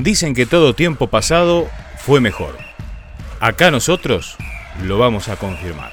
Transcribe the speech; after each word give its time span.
Dicen 0.00 0.32
que 0.34 0.46
todo 0.46 0.72
tiempo 0.72 1.08
pasado 1.08 1.68
fue 1.98 2.22
mejor. 2.22 2.56
Acá 3.38 3.70
nosotros 3.70 4.38
lo 4.82 4.96
vamos 4.96 5.28
a 5.28 5.36
confirmar. 5.36 5.92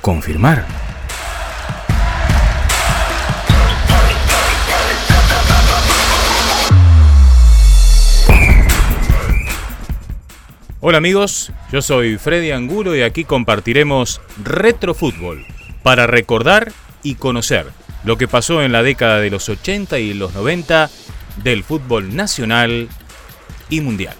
¿Confirmar? 0.00 0.64
Hola 10.78 10.98
amigos, 10.98 11.50
yo 11.72 11.82
soy 11.82 12.18
Freddy 12.18 12.52
Angulo 12.52 12.94
y 12.94 13.02
aquí 13.02 13.24
compartiremos 13.24 14.20
Retrofútbol 14.44 15.44
para 15.82 16.06
recordar 16.06 16.70
y 17.02 17.16
conocer 17.16 17.66
lo 18.04 18.16
que 18.16 18.28
pasó 18.28 18.62
en 18.62 18.70
la 18.70 18.84
década 18.84 19.18
de 19.18 19.30
los 19.30 19.48
80 19.48 19.98
y 19.98 20.14
los 20.14 20.34
90 20.34 20.88
del 21.42 21.64
fútbol 21.64 22.14
nacional 22.14 22.88
y 23.68 23.80
mundial. 23.80 24.16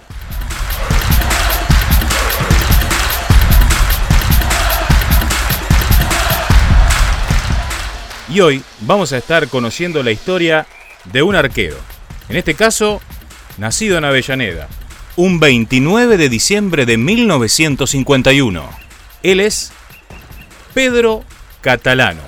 Y 8.29 8.39
hoy 8.39 8.63
vamos 8.81 9.11
a 9.11 9.17
estar 9.17 9.49
conociendo 9.49 10.03
la 10.03 10.11
historia 10.11 10.65
de 11.11 11.21
un 11.21 11.35
arquero, 11.35 11.75
en 12.29 12.37
este 12.37 12.53
caso, 12.53 13.01
nacido 13.57 13.97
en 13.97 14.05
Avellaneda, 14.05 14.69
un 15.17 15.41
29 15.41 16.15
de 16.15 16.29
diciembre 16.29 16.85
de 16.85 16.97
1951. 16.97 18.69
Él 19.23 19.41
es 19.41 19.73
Pedro 20.73 21.25
Catalano, 21.59 22.23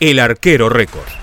el 0.00 0.18
arquero 0.18 0.68
récord. 0.68 1.17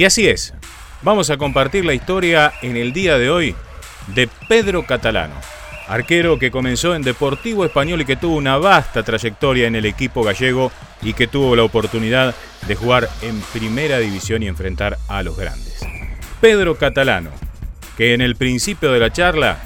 Y 0.00 0.06
así 0.06 0.26
es, 0.26 0.54
vamos 1.02 1.28
a 1.28 1.36
compartir 1.36 1.84
la 1.84 1.92
historia 1.92 2.54
en 2.62 2.78
el 2.78 2.94
día 2.94 3.18
de 3.18 3.28
hoy 3.28 3.54
de 4.14 4.30
Pedro 4.48 4.86
Catalano, 4.86 5.34
arquero 5.88 6.38
que 6.38 6.50
comenzó 6.50 6.94
en 6.94 7.02
Deportivo 7.02 7.66
Español 7.66 8.00
y 8.00 8.06
que 8.06 8.16
tuvo 8.16 8.36
una 8.36 8.56
vasta 8.56 9.02
trayectoria 9.02 9.66
en 9.66 9.76
el 9.76 9.84
equipo 9.84 10.22
gallego 10.22 10.72
y 11.02 11.12
que 11.12 11.26
tuvo 11.26 11.54
la 11.54 11.64
oportunidad 11.64 12.34
de 12.66 12.74
jugar 12.76 13.10
en 13.20 13.38
primera 13.52 13.98
división 13.98 14.42
y 14.42 14.48
enfrentar 14.48 14.96
a 15.06 15.22
los 15.22 15.36
grandes. 15.36 15.80
Pedro 16.40 16.78
Catalano, 16.78 17.28
que 17.98 18.14
en 18.14 18.22
el 18.22 18.36
principio 18.36 18.92
de 18.92 19.00
la 19.00 19.12
charla 19.12 19.58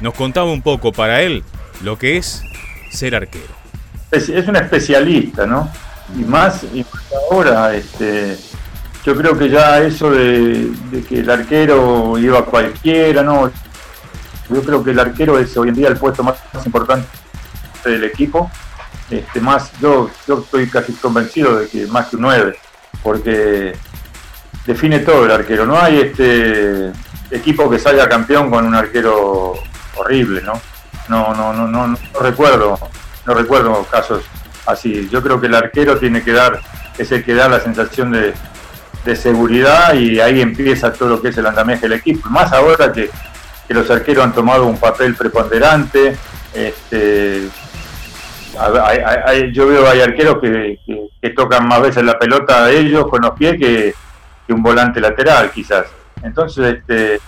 nos 0.00 0.14
contaba 0.14 0.50
un 0.50 0.62
poco 0.62 0.92
para 0.92 1.20
él 1.20 1.44
lo 1.82 1.98
que 1.98 2.16
es 2.16 2.42
ser 2.90 3.14
arquero. 3.14 3.54
Es, 4.10 4.30
un 4.30 4.56
especialista, 4.56 5.46
¿no? 5.46 5.70
Y 6.18 6.24
más, 6.24 6.64
ahora, 7.30 7.74
este, 7.74 8.38
yo 9.04 9.16
creo 9.16 9.36
que 9.36 9.48
ya 9.48 9.80
eso 9.80 10.10
de, 10.10 10.72
que 11.08 11.20
el 11.20 11.30
arquero 11.30 12.16
iba 12.18 12.38
a 12.38 12.44
cualquiera, 12.44 13.22
no. 13.22 13.50
Yo 14.48 14.62
creo 14.62 14.84
que 14.84 14.90
el 14.90 15.00
arquero 15.00 15.38
es 15.38 15.56
hoy 15.56 15.70
en 15.70 15.74
día 15.74 15.88
el 15.88 15.96
puesto 15.96 16.22
más, 16.22 16.36
importante 16.64 17.06
del 17.84 18.04
equipo. 18.04 18.50
Este, 19.10 19.40
más, 19.40 19.72
yo, 19.80 20.10
yo 20.26 20.38
estoy 20.38 20.68
casi 20.68 20.92
convencido 20.94 21.58
de 21.58 21.68
que 21.68 21.86
más 21.86 22.06
que 22.06 22.16
un 22.16 22.22
9, 22.22 22.56
porque 23.02 23.76
define 24.66 25.00
todo 25.00 25.24
el 25.24 25.32
arquero. 25.32 25.66
No 25.66 25.80
hay 25.80 26.00
este 26.00 26.92
equipo 27.30 27.68
que 27.68 27.78
salga 27.78 28.08
campeón 28.08 28.50
con 28.50 28.64
un 28.64 28.74
arquero 28.74 29.54
horrible, 29.96 30.42
¿no? 30.42 30.60
No, 31.08 31.34
no, 31.34 31.52
no, 31.52 31.66
no, 31.66 31.88
no 31.88 31.98
recuerdo, 32.20 32.78
no 33.26 33.34
recuerdo 33.34 33.84
casos 33.90 34.22
así. 34.66 35.08
Yo 35.10 35.22
creo 35.22 35.40
que 35.40 35.48
el 35.48 35.54
arquero 35.56 35.98
tiene 35.98 36.22
que 36.22 36.32
dar, 36.32 36.60
es 36.96 37.10
el 37.10 37.24
que 37.24 37.34
da 37.34 37.48
la 37.48 37.58
sensación 37.58 38.12
de, 38.12 38.32
de 39.04 39.16
seguridad 39.16 39.94
y 39.94 40.20
ahí 40.20 40.40
empieza 40.40 40.92
todo 40.92 41.08
lo 41.08 41.22
que 41.22 41.28
es 41.28 41.38
el 41.38 41.46
andamiaje 41.46 41.82
del 41.82 41.94
equipo. 41.94 42.28
Más 42.28 42.52
ahora 42.52 42.92
que, 42.92 43.10
los 43.68 43.90
arqueros 43.90 44.24
han 44.24 44.34
tomado 44.34 44.66
un 44.66 44.76
papel 44.76 45.14
preponderante. 45.14 46.16
Este, 46.52 47.48
yo 49.52 49.66
veo 49.66 49.88
hay 49.88 50.00
arqueros 50.00 50.38
que, 50.40 50.78
tocan 51.34 51.66
más 51.66 51.80
veces 51.80 52.04
la 52.04 52.18
pelota 52.18 52.66
de 52.66 52.78
ellos 52.78 53.06
con 53.08 53.22
los 53.22 53.32
pies 53.32 53.56
que, 53.58 53.94
un 54.48 54.62
volante 54.62 55.00
lateral 55.00 55.50
quizás. 55.50 55.86
Entonces 56.22 56.76
este, 56.76 57.18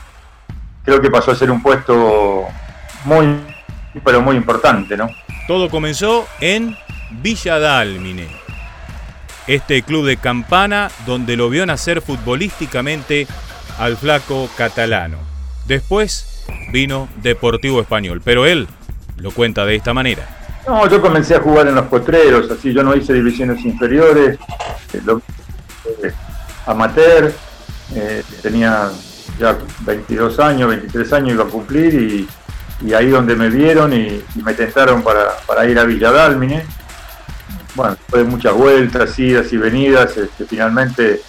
creo 0.85 1.01
que 1.01 1.11
pasó 1.11 1.31
a 1.31 1.35
ser 1.35 1.51
un 1.51 1.63
puesto 1.63 2.45
muy, 3.07 3.41
pero 4.05 4.21
muy 4.21 4.37
importante. 4.37 4.95
¿no? 4.95 5.09
Todo 5.49 5.71
comenzó 5.71 6.29
en 6.41 6.77
Villa 7.23 7.59
Dálmine 7.59 8.44
este 9.47 9.83
club 9.83 10.07
de 10.07 10.17
Campana 10.17 10.91
donde 11.07 11.37
lo 11.37 11.51
vio 11.51 11.67
nacer 11.67 12.01
futbolísticamente 12.01 13.27
al 13.79 13.97
flaco 13.97 14.49
catalano. 14.57 15.19
Después 15.67 16.45
vino 16.73 17.09
Deportivo 17.23 17.81
Español, 17.81 18.21
pero 18.25 18.47
él 18.47 18.69
lo 19.17 19.31
cuenta 19.31 19.65
de 19.65 19.77
esta 19.77 19.95
manera. 19.95 20.29
No, 20.67 20.89
yo 20.89 21.01
comencé 21.01 21.35
a 21.35 21.41
jugar 21.41 21.69
en 21.69 21.75
los 21.75 21.87
potreros, 21.87 22.51
así 22.51 22.73
yo 22.73 22.83
no 22.83 22.97
hice 22.97 23.13
divisiones 23.13 23.63
inferiores, 23.65 24.39
eh, 24.95 25.03
eh, 26.03 26.13
amateur, 26.67 27.33
eh, 27.95 28.23
tenía 28.41 28.91
ya 29.39 29.59
22 29.81 30.41
años, 30.41 30.69
23 30.71 31.13
años 31.13 31.35
iba 31.35 31.45
a 31.45 31.49
cumplir 31.49 31.95
y, 31.95 32.29
ahí 32.93 33.09
donde 33.09 33.35
me 33.35 33.49
vieron 33.49 33.93
y, 33.93 34.23
me 34.43 34.55
tentaron 34.55 35.03
para, 35.03 35.67
ir 35.67 35.79
a 35.79 35.85
Villa 35.85 36.11
Dálmine 36.11 36.65
bueno, 37.75 37.97
de 38.13 38.25
muchas 38.25 38.55
vueltas, 38.55 39.19
idas 39.19 39.53
y 39.53 39.57
venidas, 39.57 40.17
este, 40.17 40.45
finalmente 40.45 41.21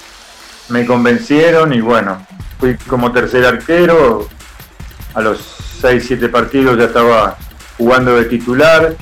me 0.70 0.86
convencieron 0.86 1.74
y 1.74 1.82
bueno, 1.82 2.26
fui 2.60 2.76
como 2.76 3.12
tercer 3.12 3.46
arquero, 3.46 4.28
a 5.14 5.22
los 5.22 5.40
6, 5.82 6.04
7 6.08 6.30
partidos 6.30 6.78
ya 6.78 6.86
estaba 6.86 7.38
jugando 7.78 8.16
de 8.16 8.26
titular 8.26 8.96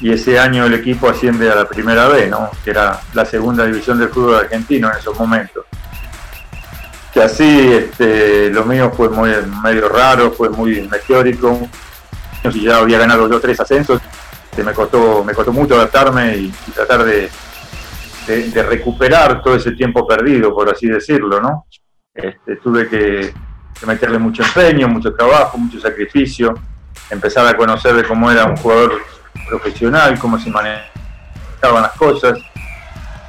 y 0.00 0.12
ese 0.12 0.38
año 0.38 0.64
el 0.64 0.74
equipo 0.74 1.08
asciende 1.08 1.50
a 1.50 1.54
la 1.54 1.68
primera 1.68 2.08
B, 2.08 2.28
¿no? 2.28 2.50
que 2.64 2.70
era 2.70 3.00
la 3.14 3.24
segunda 3.24 3.64
división 3.66 3.98
del 3.98 4.08
fútbol 4.08 4.36
argentino 4.36 4.90
en 4.90 4.98
esos 4.98 5.18
momentos. 5.18 5.64
Que 7.12 7.22
así 7.22 7.72
este, 7.72 8.50
lo 8.50 8.64
mío 8.64 8.92
fue 8.96 9.08
muy 9.08 9.30
medio 9.62 9.88
raro, 9.88 10.30
fue 10.30 10.50
muy 10.50 10.88
meteórico, 10.88 11.68
y 12.44 12.62
ya 12.62 12.78
había 12.78 12.98
ganado 12.98 13.28
dos 13.28 13.42
tres 13.42 13.58
ascensos, 13.58 14.00
este, 14.58 14.64
me 14.64 14.72
costó, 14.72 15.22
me 15.24 15.34
costó 15.34 15.52
mucho 15.52 15.76
adaptarme 15.76 16.36
y, 16.36 16.52
tratar 16.74 17.04
de, 17.04 17.30
recuperar 18.68 19.42
todo 19.42 19.54
ese 19.54 19.72
tiempo 19.72 20.06
perdido, 20.06 20.54
por 20.54 20.68
así 20.68 20.86
decirlo, 20.86 21.40
¿no? 21.40 21.66
Este, 22.12 22.56
tuve 22.56 22.88
que, 22.88 23.32
meterle 23.86 24.18
mucho 24.18 24.42
empeño, 24.42 24.88
mucho 24.88 25.14
trabajo, 25.14 25.56
mucho 25.56 25.80
sacrificio, 25.80 26.54
empezar 27.10 27.46
a 27.46 27.56
conocer 27.56 27.94
de 27.94 28.02
cómo 28.02 28.30
era 28.30 28.44
un 28.46 28.56
jugador 28.56 29.00
profesional, 29.48 30.18
cómo 30.18 30.38
se 30.38 30.50
manejaban 30.50 31.82
las 31.82 31.92
cosas, 31.92 32.40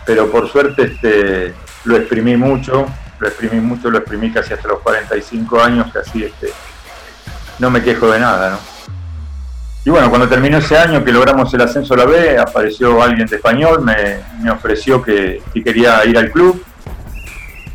pero 0.07 0.31
por 0.31 0.49
suerte 0.49 0.85
este, 0.85 1.53
lo 1.83 1.97
exprimí 1.97 2.35
mucho, 2.35 2.87
lo 3.19 3.27
exprimí 3.27 3.61
mucho, 3.61 3.91
lo 3.91 3.99
exprimí 3.99 4.31
casi 4.31 4.53
hasta 4.53 4.67
los 4.67 4.79
45 4.79 5.61
años, 5.61 5.91
casi 5.93 6.23
este, 6.23 6.51
no 7.59 7.69
me 7.69 7.83
quejo 7.83 8.09
de 8.09 8.19
nada, 8.19 8.49
¿no? 8.49 8.78
Y 9.85 9.89
bueno, 9.89 10.09
cuando 10.09 10.27
terminó 10.27 10.57
ese 10.57 10.77
año 10.77 11.03
que 11.03 11.11
logramos 11.11 11.53
el 11.53 11.61
ascenso 11.61 11.93
a 11.93 11.97
la 11.97 12.05
B, 12.05 12.37
apareció 12.37 13.01
alguien 13.01 13.27
de 13.27 13.37
español, 13.37 13.81
me, 13.81 14.51
ofreció 14.51 15.01
que, 15.01 15.41
quería 15.63 16.03
ir 16.05 16.17
al 16.17 16.31
club, 16.31 16.63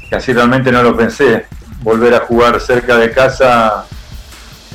que 0.08 0.14
así 0.14 0.32
realmente 0.32 0.70
no 0.70 0.82
lo 0.82 0.94
pensé. 0.96 1.46
Volver 1.80 2.14
a 2.14 2.20
jugar 2.20 2.60
cerca 2.60 2.96
de 2.96 3.10
casa 3.10 3.86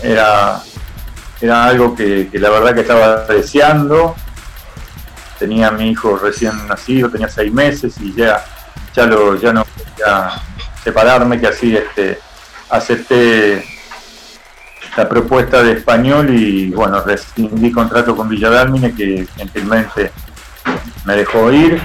era, 0.02 0.60
era 1.40 1.66
algo 1.66 1.96
que, 1.96 2.30
la 2.34 2.50
verdad 2.50 2.74
que 2.74 2.82
estaba 2.82 3.26
deseando. 3.26 4.16
Tenía 5.38 5.68
a 5.68 5.72
mi 5.72 5.92
hijo 5.92 6.18
recién 6.18 6.68
nacido, 6.68 7.10
tenía 7.10 7.30
seis 7.30 7.54
meses 7.54 7.96
y 8.02 8.14
ya, 8.14 8.44
ya, 8.96 9.06
lo, 9.06 9.36
ya 9.36 9.54
no 9.54 9.66
quería 9.66 10.32
separarme, 10.84 11.40
que 11.40 11.48
así 11.48 11.78
este, 11.78 12.20
acepté 12.70 13.79
la 14.98 15.08
propuesta 15.08 15.64
de 15.64 15.74
español 15.74 16.36
y 16.36 16.70
bueno, 16.70 17.02
rescindí 17.02 17.72
contrato 17.72 18.16
con 18.16 18.30
Villadalmine 18.30 18.94
que 18.94 19.28
gentilmente 19.36 20.12
me 21.06 21.16
dejó 21.16 21.52
ir 21.52 21.82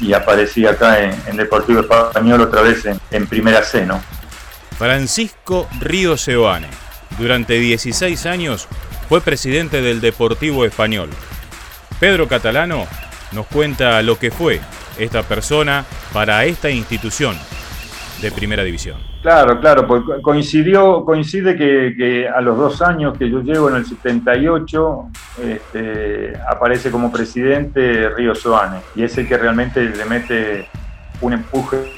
y 0.00 0.12
aparecí 0.12 0.66
acá 0.66 1.00
en, 1.00 1.36
Deportivo 1.36 1.80
Español 1.80 2.40
otra 2.40 2.62
vez 2.62 2.84
en, 3.10 3.26
Primera 3.26 3.62
C, 3.62 3.86
¿no? 3.86 4.02
Francisco 4.78 5.68
Río 5.80 6.16
Seoane, 6.16 6.68
durante 7.18 7.54
16 7.54 8.26
años 8.26 8.68
fue 9.08 9.20
presidente 9.20 9.82
del 9.82 10.00
Deportivo 10.00 10.64
Español. 10.64 11.10
Pedro 12.00 12.28
Catalano 12.28 12.86
nos 13.32 13.46
cuenta 13.46 14.02
lo 14.02 14.18
que 14.18 14.30
fue 14.30 14.60
esta 14.98 15.22
persona 15.22 15.84
para 16.12 16.44
esta 16.44 16.70
institución 16.70 17.36
de 18.20 18.30
primera 18.30 18.64
división. 18.64 19.13
Claro, 19.24 19.58
claro, 19.58 19.86
pues 19.86 20.02
coincidió, 20.20 21.02
coincide 21.02 21.56
que, 21.56 22.28
a 22.28 22.42
los 22.42 22.58
dos 22.58 22.82
años 22.82 23.16
que 23.16 23.30
yo 23.30 23.40
llevo 23.40 23.70
en 23.70 23.76
el 23.76 23.86
78 23.86 25.08
este, 25.42 26.34
aparece 26.46 26.90
como 26.90 27.10
presidente 27.10 28.10
Río 28.10 28.34
Soane 28.34 28.80
y 28.94 29.02
es 29.02 29.16
el 29.16 29.26
que 29.26 29.38
realmente 29.38 29.82
le 29.82 30.04
mete 30.04 30.68
un 31.22 31.32
empuje 31.32 31.94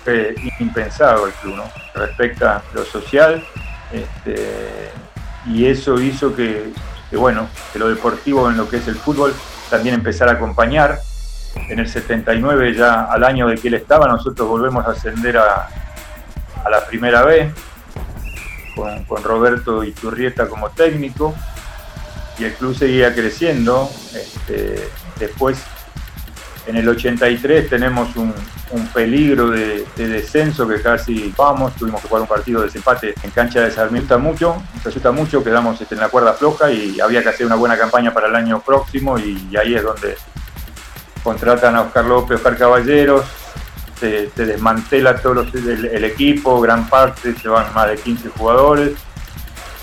impensado 0.61 1.25
al 1.25 1.32
club, 1.32 1.56
¿no? 1.56 1.64
Respecta 1.96 2.62
lo 2.73 2.84
social 2.84 3.43
este, 3.93 4.93
y 5.46 5.67
eso 5.67 6.00
hizo 6.00 6.32
que, 6.32 6.70
bueno, 7.11 7.49
que 7.72 7.81
lo 7.81 7.88
deportivo 7.88 8.49
en 8.49 8.56
lo 8.56 8.69
que 8.69 8.76
es 8.76 8.87
el 8.87 8.94
fútbol 8.94 9.34
también 9.69 9.96
empezara 9.96 10.31
a 10.31 10.34
acompañar. 10.37 11.00
En 11.70 11.81
el 11.81 11.88
79, 11.88 12.75
ya 12.75 13.06
al 13.06 13.25
año 13.25 13.49
de 13.49 13.56
que 13.56 13.67
él 13.67 13.75
estaba, 13.75 14.06
nosotros 14.06 14.46
volvemos 14.46 14.87
a 14.87 14.90
ascender 14.90 15.38
a, 15.38 15.69
a 16.66 16.70
la 16.70 16.86
primera 16.86 17.22
vez, 17.22 17.52
con, 18.74 19.04
con, 19.04 19.22
Roberto 19.22 19.84
Iturrieta 19.84 20.48
como 20.48 20.70
técnico, 20.70 21.34
y 22.38 22.44
el 22.44 22.54
club 22.54 22.76
seguía 22.76 23.14
creciendo. 23.14 23.88
Este, 24.14 24.88
después, 25.18 25.58
en 26.66 26.76
el 26.76 26.88
83, 26.88 27.70
tenemos 27.70 28.16
un, 28.16 28.34
peligro 28.92 29.50
de, 29.50 29.86
descenso 29.96 30.66
que 30.66 30.82
casi 30.82 31.32
vamos, 31.36 31.74
tuvimos 31.76 32.02
que 32.02 32.08
jugar 32.08 32.22
un 32.22 32.28
partido 32.28 32.60
de 32.60 32.66
desempate 32.66 33.14
en 33.22 33.30
cancha 33.30 33.60
de 33.60 33.70
Sarmiento 33.70 34.19
mucho, 34.19 34.60
resulta 34.84 35.12
mucho, 35.12 35.44
quedamos 35.44 35.80
este, 35.80 35.94
en 35.94 36.00
la 36.00 36.08
cuerda 36.08 36.34
floja 36.34 36.70
y 36.72 36.98
había 36.98 37.22
que 37.22 37.28
hacer 37.28 37.46
una 37.46 37.54
buena 37.54 37.78
campaña 37.78 38.12
para 38.12 38.26
el 38.26 38.34
año 38.34 38.60
próximo 38.60 39.19
y, 39.19 39.48
y 39.50 39.56
ahí 39.56 39.76
es 39.76 39.82
donde 39.84 40.16
contratan 41.22 41.76
a 41.76 41.82
Oscar 41.82 42.06
López, 42.06 42.38
Oscar 42.38 42.56
Caballeros, 42.56 43.24
se, 43.98 44.31
desmantela 44.37 45.20
todo 45.20 45.43
el, 45.43 46.04
equipo, 46.04 46.60
gran 46.60 46.88
parte, 46.88 47.34
se 47.34 47.48
van 47.48 47.72
más 47.75 47.88
de 47.88 47.96
15 47.96 48.28
jugadores. 48.31 48.93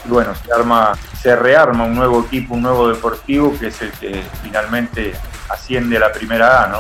Y 0.06 0.10
bueno, 0.10 0.34
se, 0.36 0.52
arma, 0.52 0.94
se 1.20 1.36
rearma 1.36 1.86
un 1.86 1.96
nuevo 1.96 2.24
equipo, 2.26 2.54
un 2.56 2.64
nuevo 2.64 2.90
deportivo, 2.90 3.58
que 3.58 3.68
es 3.68 3.82
el 3.82 3.92
que 3.94 4.22
finalmente 4.44 5.14
asciende 5.50 5.98
a 5.98 6.02
la 6.02 6.12
primera 6.12 6.64
A, 6.64 6.68
¿no? 6.68 6.80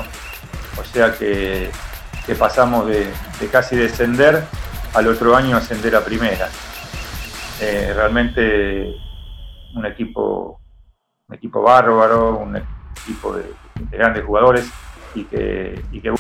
O 0.80 0.83
sea 0.83 1.13
que, 1.13 1.69
pasamos 2.38 2.88
de, 2.88 3.12
casi 3.51 3.75
descender 3.75 4.44
al 4.94 5.07
otro 5.07 5.35
año 5.35 5.57
ascender 5.57 5.95
a 5.95 6.03
primera. 6.03 6.50
Eh, 7.62 7.94
realmente 7.95 8.95
un 9.75 9.85
equipo, 9.85 10.59
un 11.27 11.35
equipo 11.35 11.62
bárbaro, 11.62 12.38
un 12.38 12.57
equipo 12.57 13.33
de, 13.35 13.44
grandes 13.91 14.24
jugadores 14.25 14.69
y 15.15 15.24
que, 15.25 15.83
y 15.91 16.00
que 16.00 16.12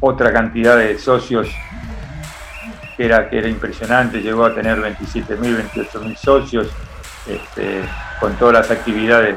otra 0.00 0.32
cantidad 0.32 0.76
de 0.76 0.98
socios 0.98 1.48
que 2.96 3.04
era, 3.04 3.28
que 3.28 3.38
era 3.38 3.48
impresionante, 3.48 4.20
llegó 4.20 4.44
a 4.44 4.54
tener 4.54 4.78
27.000, 4.78 5.70
28.000 5.72 6.16
socios, 6.16 6.68
este, 7.26 7.82
con 8.18 8.34
todas 8.34 8.54
las 8.54 8.70
actividades 8.70 9.36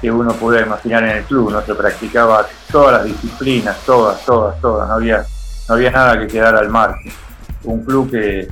que 0.00 0.10
uno 0.10 0.32
puede 0.32 0.62
imaginar 0.62 1.04
en 1.04 1.18
el 1.18 1.24
club, 1.24 1.50
¿no? 1.50 1.62
Se 1.62 1.74
practicaba 1.74 2.46
todas 2.70 2.94
las 2.94 3.04
disciplinas, 3.04 3.78
todas, 3.84 4.24
todas, 4.24 4.60
todas, 4.60 4.88
no 4.88 4.94
había, 4.94 5.24
no 5.68 5.74
había 5.74 5.90
nada 5.90 6.18
que 6.18 6.26
quedar 6.26 6.54
al 6.54 6.68
margen. 6.68 7.12
Un 7.64 7.84
club 7.84 8.10
que, 8.10 8.48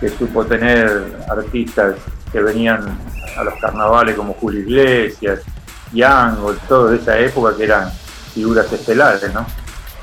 que 0.00 0.08
supo 0.10 0.44
tener 0.44 1.16
artistas 1.28 1.96
que 2.30 2.40
venían 2.40 2.98
a 3.36 3.44
los 3.44 3.54
carnavales 3.60 4.14
como 4.14 4.34
Julio 4.34 4.60
Iglesias, 4.60 5.40
Young, 5.92 6.36
todo 6.68 6.88
de 6.88 6.96
esa 6.96 7.18
época 7.18 7.56
que 7.56 7.64
eran 7.64 7.90
figuras 8.32 8.72
estelares, 8.72 9.32
¿no? 9.32 9.46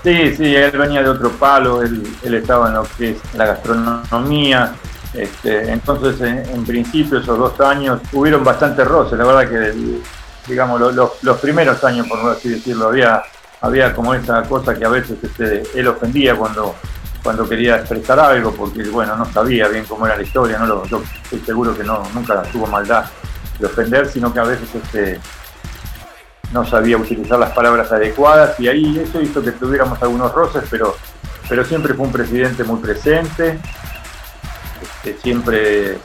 Sí, 0.04 0.36
sí, 0.36 0.56
él 0.56 0.72
venía 0.72 1.04
de 1.04 1.10
otro 1.10 1.30
palo, 1.32 1.84
él, 1.84 2.04
estaba 2.24 2.70
en 2.70 2.74
lo 2.74 2.88
que 2.98 3.12
es 3.12 3.18
la 3.36 3.46
gastronomía, 3.46 4.74
este, 5.14 5.72
entonces 5.72 6.20
en, 6.22 6.66
principio 6.66 7.20
esos 7.20 7.38
dos 7.38 7.60
años 7.62 8.02
hubieron 8.12 8.44
bastante 8.44 8.84
roces, 8.84 9.20
la 9.20 9.26
verdad 9.26 9.48
que 9.48 10.02
digamos 10.48 10.82
los 11.22 11.38
primeros 11.40 11.84
años, 11.84 12.08
por 12.08 12.32
así 12.32 12.50
decirlo, 12.50 12.88
había, 12.88 13.22
había 13.62 13.94
como 13.94 14.16
esa 14.16 14.42
cosa 14.44 14.74
que 14.74 14.86
a 14.86 14.90
veces 14.90 15.18
este, 15.22 15.64
él 15.76 15.88
ofendía 15.88 16.36
cuando, 16.36 16.74
cuando 17.22 17.48
quería 17.48 17.76
expresar 17.76 18.20
algo, 18.20 18.54
porque 18.54 18.82
bueno, 18.90 19.16
no 19.16 19.32
sabía 19.32 19.68
bien 19.68 19.86
cómo 19.86 20.08
era 20.08 20.18
la 20.18 20.24
historia, 20.24 20.58
no 20.58 20.66
lo, 20.66 20.86
yo 20.86 21.04
estoy 21.24 21.42
seguro 21.42 21.78
que 21.78 21.84
no, 21.84 22.02
nunca 22.16 22.42
tuvo 22.52 22.66
maldad 22.66 23.06
de 23.60 23.68
ofender, 23.68 24.08
sino 24.08 24.34
que 24.34 24.40
a 24.40 24.46
veces 24.46 24.68
este, 24.74 25.20
no 26.54 26.66
sabía 26.66 26.98
utilizar 26.98 27.40
las 27.40 27.52
palabras 27.52 27.92
adecuadas 27.92 28.60
y 28.60 28.68
ahí 28.68 29.00
eso 29.00 29.22
hizo 29.22 29.42
que 29.42 29.52
tuviéramos 29.52 30.02
algunos 30.02 30.34
roces, 30.34 30.64
pero, 30.70 30.96
pero 31.48 31.64
siempre 31.64 31.94
fue 31.94 32.06
un 32.06 32.12
presidente 32.12 32.64
muy 32.64 32.80
presente, 32.80 33.58
este, 34.82 35.18
siempre 35.22 35.98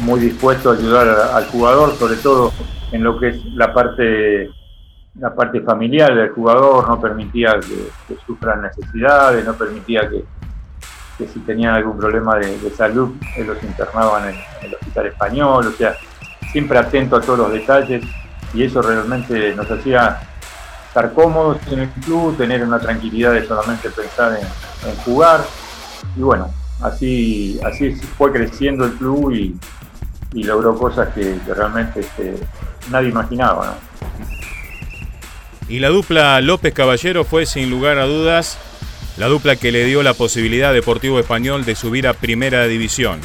muy 0.00 0.20
dispuesto 0.20 0.70
a 0.70 0.74
ayudar 0.74 1.08
al 1.08 1.46
jugador, 1.46 1.94
sobre 1.96 2.16
todo 2.16 2.52
en 2.92 3.02
lo 3.02 3.18
que 3.18 3.28
es 3.28 3.44
la 3.54 3.72
parte 3.72 4.50
la 5.18 5.34
parte 5.34 5.62
familiar 5.62 6.14
del 6.14 6.30
jugador, 6.30 6.86
no 6.88 7.00
permitía 7.00 7.58
que, 7.60 8.16
sufran 8.26 8.62
necesidades, 8.62 9.44
no 9.44 9.54
permitía 9.54 10.08
que, 10.08 11.26
si 11.26 11.40
tenían 11.40 11.74
algún 11.74 11.96
problema 11.96 12.36
de, 12.36 12.70
salud, 12.70 13.14
los 13.46 13.62
internaban 13.62 14.28
en 14.28 14.66
el 14.66 14.74
hospital 14.74 15.06
español, 15.06 15.66
o 15.66 15.72
sea, 15.72 15.96
siempre 16.52 16.76
atento 16.78 17.16
a 17.16 17.22
todos 17.22 17.38
los 17.38 17.52
detalles 17.52 18.04
y 18.54 18.64
eso 18.64 18.82
realmente 18.82 19.54
nos 19.54 19.70
hacía 19.70 20.20
estar 20.88 21.12
cómodos 21.12 21.58
en 21.70 21.80
el 21.80 21.88
club, 21.90 22.36
tener 22.36 22.62
una 22.62 22.78
tranquilidad 22.78 23.32
de 23.32 23.46
solamente 23.46 23.90
pensar 23.90 24.38
en, 24.40 24.96
jugar. 25.04 25.44
Y 26.16 26.20
bueno, 26.20 26.50
así, 26.80 27.60
así 27.64 27.90
fue 28.16 28.32
creciendo 28.32 28.86
el 28.86 28.92
club 28.92 29.32
y, 29.32 29.56
logró 30.42 30.76
cosas 30.76 31.14
que, 31.14 31.38
realmente 31.46 32.00
este, 32.00 32.36
nadie 32.90 33.08
imaginaba. 33.08 33.78
Y 35.68 35.78
la 35.78 35.88
dupla 35.88 36.40
López 36.40 36.74
Caballero 36.74 37.24
fue 37.24 37.46
sin 37.46 37.70
lugar 37.70 37.98
a 37.98 38.04
dudas 38.04 38.58
la 39.16 39.28
dupla 39.28 39.56
que 39.56 39.72
le 39.72 39.84
dio 39.84 40.02
la 40.02 40.12
posibilidad 40.12 40.70
a 40.70 40.72
Deportivo 40.74 41.18
Español 41.18 41.64
de 41.64 41.74
subir 41.74 42.06
a 42.06 42.12
Primera 42.12 42.66
División. 42.66 43.18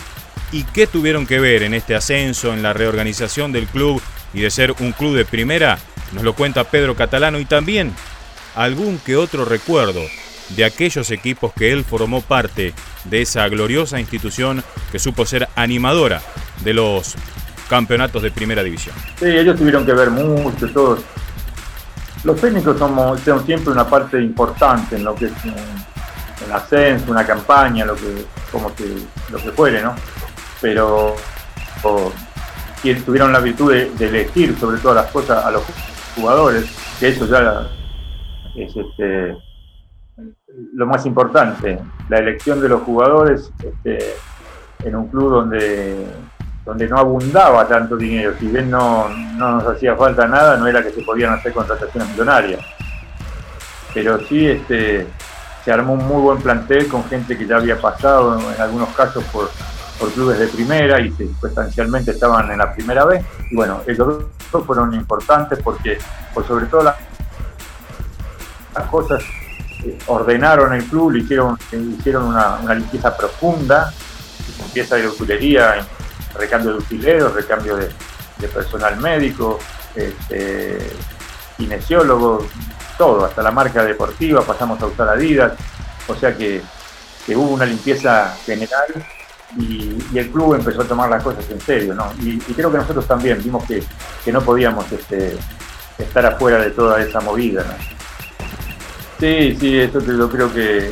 ¿Y 0.53 0.63
qué 0.63 0.87
tuvieron 0.87 1.27
que 1.27 1.39
ver 1.39 1.63
en 1.63 1.73
este 1.73 1.95
ascenso, 1.95 2.53
en 2.53 2.63
la 2.63 2.71
reorganización 2.71 3.51
del 3.51 3.67
club 3.67 4.01
y 4.33 4.41
de 4.41 4.51
ser 4.51 4.73
un 4.79 4.91
club 4.91 5.15
de 5.15 5.25
primera, 5.25 5.77
nos 6.11 6.23
lo 6.23 6.33
cuenta 6.33 6.63
Pedro 6.63 6.95
Catalano 6.95 7.39
y 7.39 7.45
también 7.45 7.93
algún 8.55 8.99
que 8.99 9.15
otro 9.15 9.45
recuerdo 9.45 10.01
de 10.55 10.65
aquellos 10.65 11.11
equipos 11.11 11.53
que 11.53 11.71
él 11.71 11.83
formó 11.83 12.21
parte 12.21 12.73
de 13.05 13.21
esa 13.21 13.47
gloriosa 13.47 13.99
institución 13.99 14.63
que 14.91 14.99
supo 14.99 15.25
ser 15.25 15.47
animadora 15.55 16.21
de 16.63 16.73
los 16.73 17.15
campeonatos 17.69 18.21
de 18.21 18.31
primera 18.31 18.63
división. 18.63 18.95
Sí, 19.17 19.27
ellos 19.27 19.57
tuvieron 19.57 19.85
que 19.85 19.93
ver 19.93 20.09
mucho, 20.09 20.67
todos. 20.71 20.99
Los 22.23 22.39
técnicos 22.39 22.77
somos, 22.77 23.19
son 23.21 23.45
siempre 23.45 23.71
una 23.71 23.87
parte 23.87 24.21
importante 24.21 24.97
en 24.97 25.05
lo 25.05 25.15
que 25.15 25.25
es 25.25 25.31
un, 25.45 26.51
ascenso, 26.51 27.11
una 27.11 27.25
campaña, 27.25 27.85
lo 27.85 27.95
que, 27.95 28.25
como 28.51 28.75
que, 28.75 28.97
lo 29.31 29.37
que 29.37 29.51
fuere, 29.51 29.81
¿no? 29.81 29.95
Pero 30.59 31.15
y 32.83 32.93
tuvieron 32.95 33.31
la 33.31 33.39
virtud 33.39 33.71
de, 33.71 34.05
elegir 34.05 34.57
sobre 34.57 34.79
todas 34.79 35.03
las 35.03 35.11
cosas 35.11 35.45
a 35.45 35.51
los 35.51 35.63
jugadores, 36.15 36.65
que 36.99 37.09
eso 37.09 37.25
ya 37.27 37.67
es 38.55 38.75
este, 38.75 39.37
lo 40.73 40.85
más 40.85 41.05
importante, 41.05 41.79
la 42.09 42.17
elección 42.17 42.59
de 42.59 42.69
los 42.69 42.81
jugadores 42.81 43.51
este, 43.63 44.15
en 44.83 44.95
un 44.95 45.07
club 45.07 45.31
donde, 45.31 46.07
donde 46.65 46.87
no 46.87 46.97
abundaba 46.97 47.67
tanto 47.67 47.95
dinero, 47.95 48.33
si 48.39 48.47
bien 48.47 48.69
no, 48.69 49.09
no 49.09 49.51
nos 49.57 49.67
hacía 49.67 49.95
falta 49.95 50.27
nada, 50.27 50.57
no 50.57 50.67
era 50.67 50.83
que 50.83 50.91
se 50.91 51.01
podían 51.03 51.33
hacer 51.33 51.53
contrataciones 51.53 52.09
millonarias, 52.09 52.61
pero 53.93 54.19
sí 54.25 54.47
este, 54.47 55.07
se 55.63 55.71
armó 55.71 55.93
un 55.93 56.07
muy 56.07 56.21
buen 56.21 56.41
plantel 56.41 56.87
con 56.87 57.03
gente 57.05 57.37
que 57.37 57.45
ya 57.45 57.57
había 57.57 57.79
pasado 57.79 58.39
en 58.39 58.61
algunos 58.61 58.89
casos 58.89 59.23
por 59.25 59.49
por 60.01 60.11
clubes 60.11 60.39
de 60.39 60.47
primera 60.47 60.99
y 60.99 61.13
sustancialmente 61.39 62.09
estaban 62.09 62.49
en 62.49 62.57
la 62.57 62.73
primera 62.73 63.05
vez. 63.05 63.23
Y 63.51 63.55
bueno, 63.55 63.81
ellos 63.85 64.25
dos 64.51 64.65
fueron 64.65 64.95
importantes 64.95 65.59
porque, 65.63 65.99
por 66.33 66.45
sobre 66.47 66.65
todo 66.65 66.83
las, 66.83 66.95
cosas, 68.89 69.23
eh, 69.85 69.95
ordenaron 70.07 70.73
el 70.73 70.83
club, 70.85 71.15
hicieron, 71.15 71.55
hicieron 71.71 72.25
una, 72.25 72.73
limpieza 72.73 73.15
profunda, 73.15 73.93
limpieza 74.57 74.95
de 74.95 75.07
utilería, 75.07 75.85
recambio 76.35 76.71
de 76.71 76.77
utileros, 76.79 77.35
recambio 77.35 77.77
de, 77.77 77.89
personal 78.47 78.97
médico, 78.99 79.59
este, 79.93 80.79
todo, 82.97 83.23
hasta 83.23 83.43
la 83.43 83.51
marca 83.51 83.83
deportiva, 83.83 84.41
pasamos 84.41 84.81
a 84.81 84.87
usar 84.87 85.09
Adidas, 85.09 85.53
o 86.07 86.15
sea 86.15 86.35
que, 86.35 86.59
que 87.25 87.35
hubo 87.35 87.51
una 87.51 87.65
limpieza 87.65 88.35
general 88.45 88.87
y, 89.57 90.17
el 90.17 90.29
club 90.29 90.55
empezó 90.55 90.81
a 90.81 90.85
tomar 90.85 91.09
las 91.09 91.23
cosas 91.23 91.49
en 91.49 91.59
serio, 91.59 91.93
¿no? 91.93 92.05
Y, 92.21 92.37
creo 92.39 92.71
que 92.71 92.77
nosotros 92.77 93.05
también 93.07 93.41
vimos 93.43 93.63
que, 93.65 93.83
no 94.31 94.41
podíamos 94.41 94.91
este, 94.91 95.37
estar 95.97 96.25
afuera 96.25 96.59
de 96.59 96.71
toda 96.71 97.01
esa 97.01 97.19
movida, 97.21 97.63
¿no? 97.63 97.73
Sí, 99.19 99.55
sí, 99.59 99.79
esto 99.79 99.99
yo 99.99 100.29
creo 100.29 100.51
que. 100.51 100.91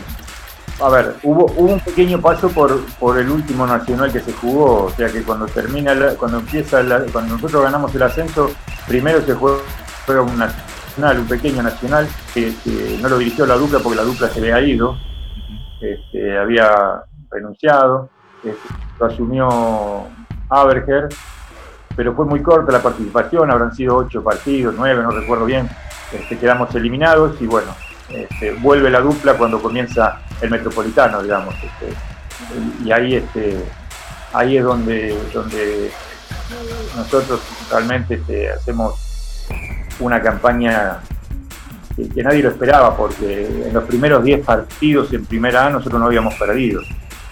A 0.81 0.87
ver, 0.89 1.15
hubo, 1.23 1.45
un 1.45 1.79
pequeño 1.79 2.21
paso 2.21 2.47
por, 2.49 2.85
por 2.99 3.17
el 3.17 3.29
último 3.29 3.67
nacional 3.67 4.13
que 4.13 4.21
se 4.21 4.31
jugó, 4.31 4.85
o 4.85 4.91
sea 4.91 5.09
que 5.09 5.23
cuando 5.23 5.45
termina, 5.47 5.93
cuando 6.15 6.39
empieza, 6.39 6.81
cuando 7.11 7.35
nosotros 7.35 7.63
ganamos 7.63 7.93
el 7.95 8.03
ascenso, 8.03 8.51
primero 8.87 9.21
se 9.21 9.33
juega 9.33 10.21
un 10.21 10.37
nacional, 10.37 11.19
un 11.19 11.27
pequeño 11.27 11.63
nacional, 11.63 12.07
que, 12.33 12.53
no 13.01 13.09
lo 13.09 13.17
dirigió 13.17 13.45
la 13.45 13.55
dupla 13.55 13.79
porque 13.79 13.97
la 13.97 14.03
dupla 14.03 14.29
se 14.29 14.39
había 14.39 14.61
ido, 14.61 14.97
este, 15.81 16.37
había 16.37 17.03
renunciado, 17.31 18.09
lo 18.99 19.05
asumió 19.05 20.07
Aberger, 20.49 21.09
pero 21.95 22.13
fue 22.15 22.25
muy 22.25 22.41
corta 22.41 22.71
la 22.71 22.81
participación, 22.81 23.51
habrán 23.51 23.73
sido 23.75 23.97
ocho 23.97 24.23
partidos, 24.23 24.75
nueve, 24.77 25.03
no 25.03 25.11
recuerdo 25.11 25.45
bien, 25.45 25.69
este, 26.11 26.37
quedamos 26.37 26.73
eliminados 26.75 27.41
y 27.41 27.45
bueno, 27.47 27.75
este, 28.09 28.53
vuelve 28.53 28.89
la 28.89 29.01
dupla 29.01 29.35
cuando 29.35 29.61
comienza 29.61 30.21
el 30.41 30.49
metropolitano, 30.49 31.21
digamos. 31.21 31.55
Este, 31.55 31.93
y 32.83 32.91
ahí, 32.91 33.15
este, 33.15 33.63
ahí 34.33 34.57
es 34.57 34.63
donde, 34.63 35.15
donde 35.33 35.91
nosotros 36.95 37.41
realmente 37.69 38.49
hacemos 38.49 39.47
una 39.99 40.21
campaña 40.21 40.99
que, 41.95 42.23
nadie 42.23 42.43
lo 42.43 42.49
esperaba, 42.49 42.95
porque 42.95 43.45
en 43.45 43.73
los 43.73 43.83
primeros 43.83 44.23
10 44.23 44.45
partidos 44.45 45.11
en 45.13 45.25
primera 45.25 45.65
A 45.65 45.69
nosotros 45.69 45.99
no 45.99 46.07
habíamos 46.07 46.35
perdido. 46.35 46.81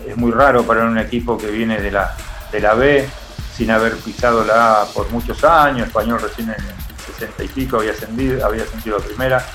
Es 0.05 0.15
muy 0.15 0.31
raro 0.31 0.63
para 0.63 0.85
un 0.85 0.97
equipo 0.97 1.37
que 1.37 1.47
viene 1.47 1.81
de 1.81 1.91
la, 1.91 2.15
de 2.51 2.59
la 2.59 2.73
B 2.73 3.07
sin 3.55 3.71
haber 3.71 3.95
pisado 3.97 4.43
la 4.43 4.83
A 4.83 4.85
por 4.85 5.09
muchos 5.09 5.43
años, 5.43 5.87
Español 5.87 6.19
recién 6.21 6.49
en 6.49 6.55
el 6.55 6.75
60 7.13 7.43
y 7.43 7.47
pico 7.47 7.77
había 7.77 7.91
ascendido, 7.91 8.45
había 8.45 8.63
ascendido 8.63 8.97
a 8.97 8.99
primera. 8.99 9.45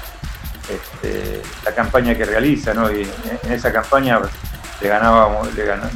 Este, 0.68 1.42
la 1.64 1.74
campaña 1.74 2.16
que 2.16 2.24
realiza, 2.24 2.72
¿no? 2.72 2.90
Y 2.90 3.02
en 3.42 3.52
esa 3.52 3.72
campaña 3.72 4.20
le 4.80 4.88
ganábamos, 4.88 5.52
le, 5.54 5.72
a, 5.72 5.90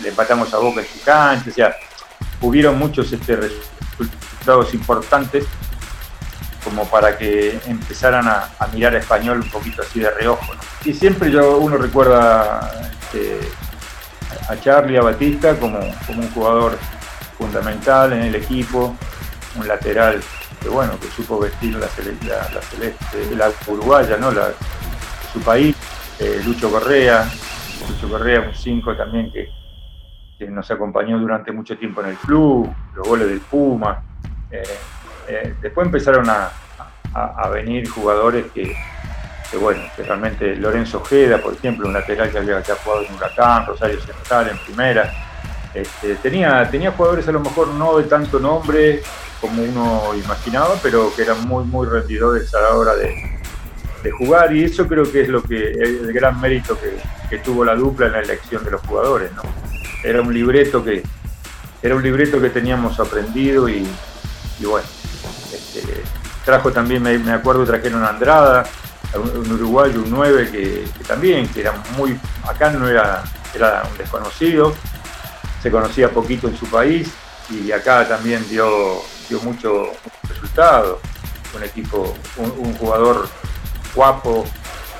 le 0.00 0.08
empatamos 0.08 0.52
a 0.52 0.58
Boca 0.58 0.80
en 0.80 0.86
su 0.86 1.02
cancha, 1.02 1.50
o 1.50 1.52
sea, 1.52 1.74
hubieron 2.40 2.78
muchos 2.78 3.12
este, 3.12 3.36
resultados 3.36 4.72
importantes 4.74 5.44
como 6.64 6.88
para 6.88 7.16
que 7.16 7.58
empezaran 7.66 8.26
a, 8.28 8.48
mirar 8.72 8.94
a 8.94 8.98
español 8.98 9.40
un 9.42 9.50
poquito 9.50 9.82
así 9.82 10.00
de 10.00 10.10
reojo. 10.10 10.52
Y 10.84 10.92
siempre 10.92 11.30
yo 11.30 11.58
uno 11.58 11.76
recuerda 11.76 12.90
este, 12.90 13.40
a 14.48 14.56
Charlie, 14.60 14.96
a 14.96 15.02
Batista 15.02 15.58
como, 15.58 15.78
un 15.78 16.30
jugador 16.32 16.78
fundamental 17.38 18.12
en 18.12 18.22
el 18.22 18.34
equipo, 18.34 18.96
un 19.56 19.68
lateral 19.68 20.20
que 20.60 20.68
bueno, 20.68 20.98
que 21.00 21.08
supo 21.08 21.40
vestir 21.40 21.72
la, 21.72 21.80
la, 21.80 22.60
celeste, 22.60 23.34
la 23.34 23.50
uruguaya, 23.66 24.18
¿no? 24.18 24.30
La, 24.30 24.50
su 25.32 25.40
país, 25.40 25.74
eh, 26.18 26.42
Lucho 26.44 26.70
Correa, 26.70 27.26
Lucho 27.88 28.08
Correa, 28.10 28.40
un 28.40 28.54
5 28.54 28.96
también 28.96 29.32
que, 29.32 29.48
nos 30.48 30.70
acompañó 30.70 31.18
durante 31.18 31.52
mucho 31.52 31.76
tiempo 31.76 32.00
en 32.00 32.08
el 32.08 32.16
club, 32.16 32.70
los 32.94 33.06
goles 33.06 33.28
del 33.28 33.40
Puma. 33.40 34.02
Eh, 34.50 34.62
eh, 35.30 35.54
después 35.60 35.86
empezaron 35.86 36.28
a, 36.28 36.50
venir 37.52 37.88
jugadores 37.88 38.46
que, 38.54 38.76
bueno, 39.58 39.82
que 39.96 40.04
realmente 40.04 40.54
Lorenzo 40.54 40.98
Ojeda, 40.98 41.38
por 41.38 41.54
ejemplo, 41.54 41.88
un 41.88 41.92
lateral 41.92 42.30
que 42.30 42.38
había 42.38 42.62
jugado 42.62 43.04
en 43.04 43.14
Huracán, 43.14 43.66
Rosario 43.66 44.00
Central 44.00 44.48
en 44.48 44.58
primera. 44.58 45.12
Este, 45.74 46.14
tenía, 46.16 46.68
tenía 46.70 46.92
jugadores 46.92 47.26
a 47.26 47.32
lo 47.32 47.40
mejor 47.40 47.68
no 47.68 47.98
de 47.98 48.04
tanto 48.04 48.38
nombre, 48.38 49.02
como 49.40 49.62
uno 49.62 50.14
imaginaba, 50.14 50.76
pero 50.82 51.12
que 51.14 51.22
eran 51.22 51.46
muy, 51.48 51.64
muy 51.64 51.86
rendidores 51.88 52.54
a 52.54 52.60
la 52.60 52.70
hora 52.76 52.94
de, 52.94 53.38
jugar 54.18 54.54
y 54.54 54.64
eso 54.64 54.88
creo 54.88 55.10
que 55.10 55.22
es 55.22 55.28
lo 55.28 55.42
que 55.42 55.72
el 55.72 56.10
gran 56.12 56.40
mérito 56.40 56.78
que, 57.28 57.38
tuvo 57.38 57.64
la 57.64 57.74
dupla 57.74 58.06
en 58.06 58.12
la 58.12 58.20
elección 58.20 58.64
de 58.64 58.70
los 58.70 58.80
jugadores. 58.82 59.30
¿no? 59.32 59.42
Era 60.02 60.20
un 60.22 60.32
libreto 60.32 60.82
que 60.82 61.02
era 61.82 61.94
un 61.94 62.02
libreto 62.02 62.40
que 62.40 62.50
teníamos 62.50 63.00
aprendido 63.00 63.68
y, 63.68 63.86
bueno, 64.60 64.86
trajo 66.44 66.72
también, 66.72 67.02
me, 67.02 67.32
acuerdo, 67.32 67.64
trajeron 67.64 68.02
a 68.04 68.08
Andrada, 68.08 68.64
un, 69.14 69.52
uruguayo, 69.52 70.02
un 70.02 70.10
9 70.10 70.50
que, 70.50 71.04
también, 71.04 71.48
que 71.48 71.60
era 71.60 71.74
muy, 71.96 72.18
acá 72.48 72.70
no 72.70 72.88
era, 72.88 73.24
era 73.54 73.82
un 73.90 73.98
desconocido, 73.98 74.74
se 75.62 75.70
conocía 75.70 76.10
poquito 76.10 76.48
en 76.48 76.56
su 76.56 76.66
país 76.66 77.10
y 77.50 77.72
acá 77.72 78.06
también 78.06 78.44
dio 78.48 79.02
dio 79.30 79.40
mucho, 79.40 79.92
resultado. 80.28 81.00
Un 81.56 81.62
equipo, 81.64 82.14
un, 82.36 82.74
jugador 82.74 83.28
guapo, 83.94 84.44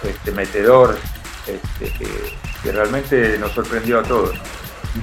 este, 0.02 0.32
metedor, 0.32 0.98
este, 1.46 1.92
que, 2.62 2.72
realmente 2.72 3.38
nos 3.38 3.52
sorprendió 3.52 4.00
a 4.00 4.02
todos. 4.02 4.36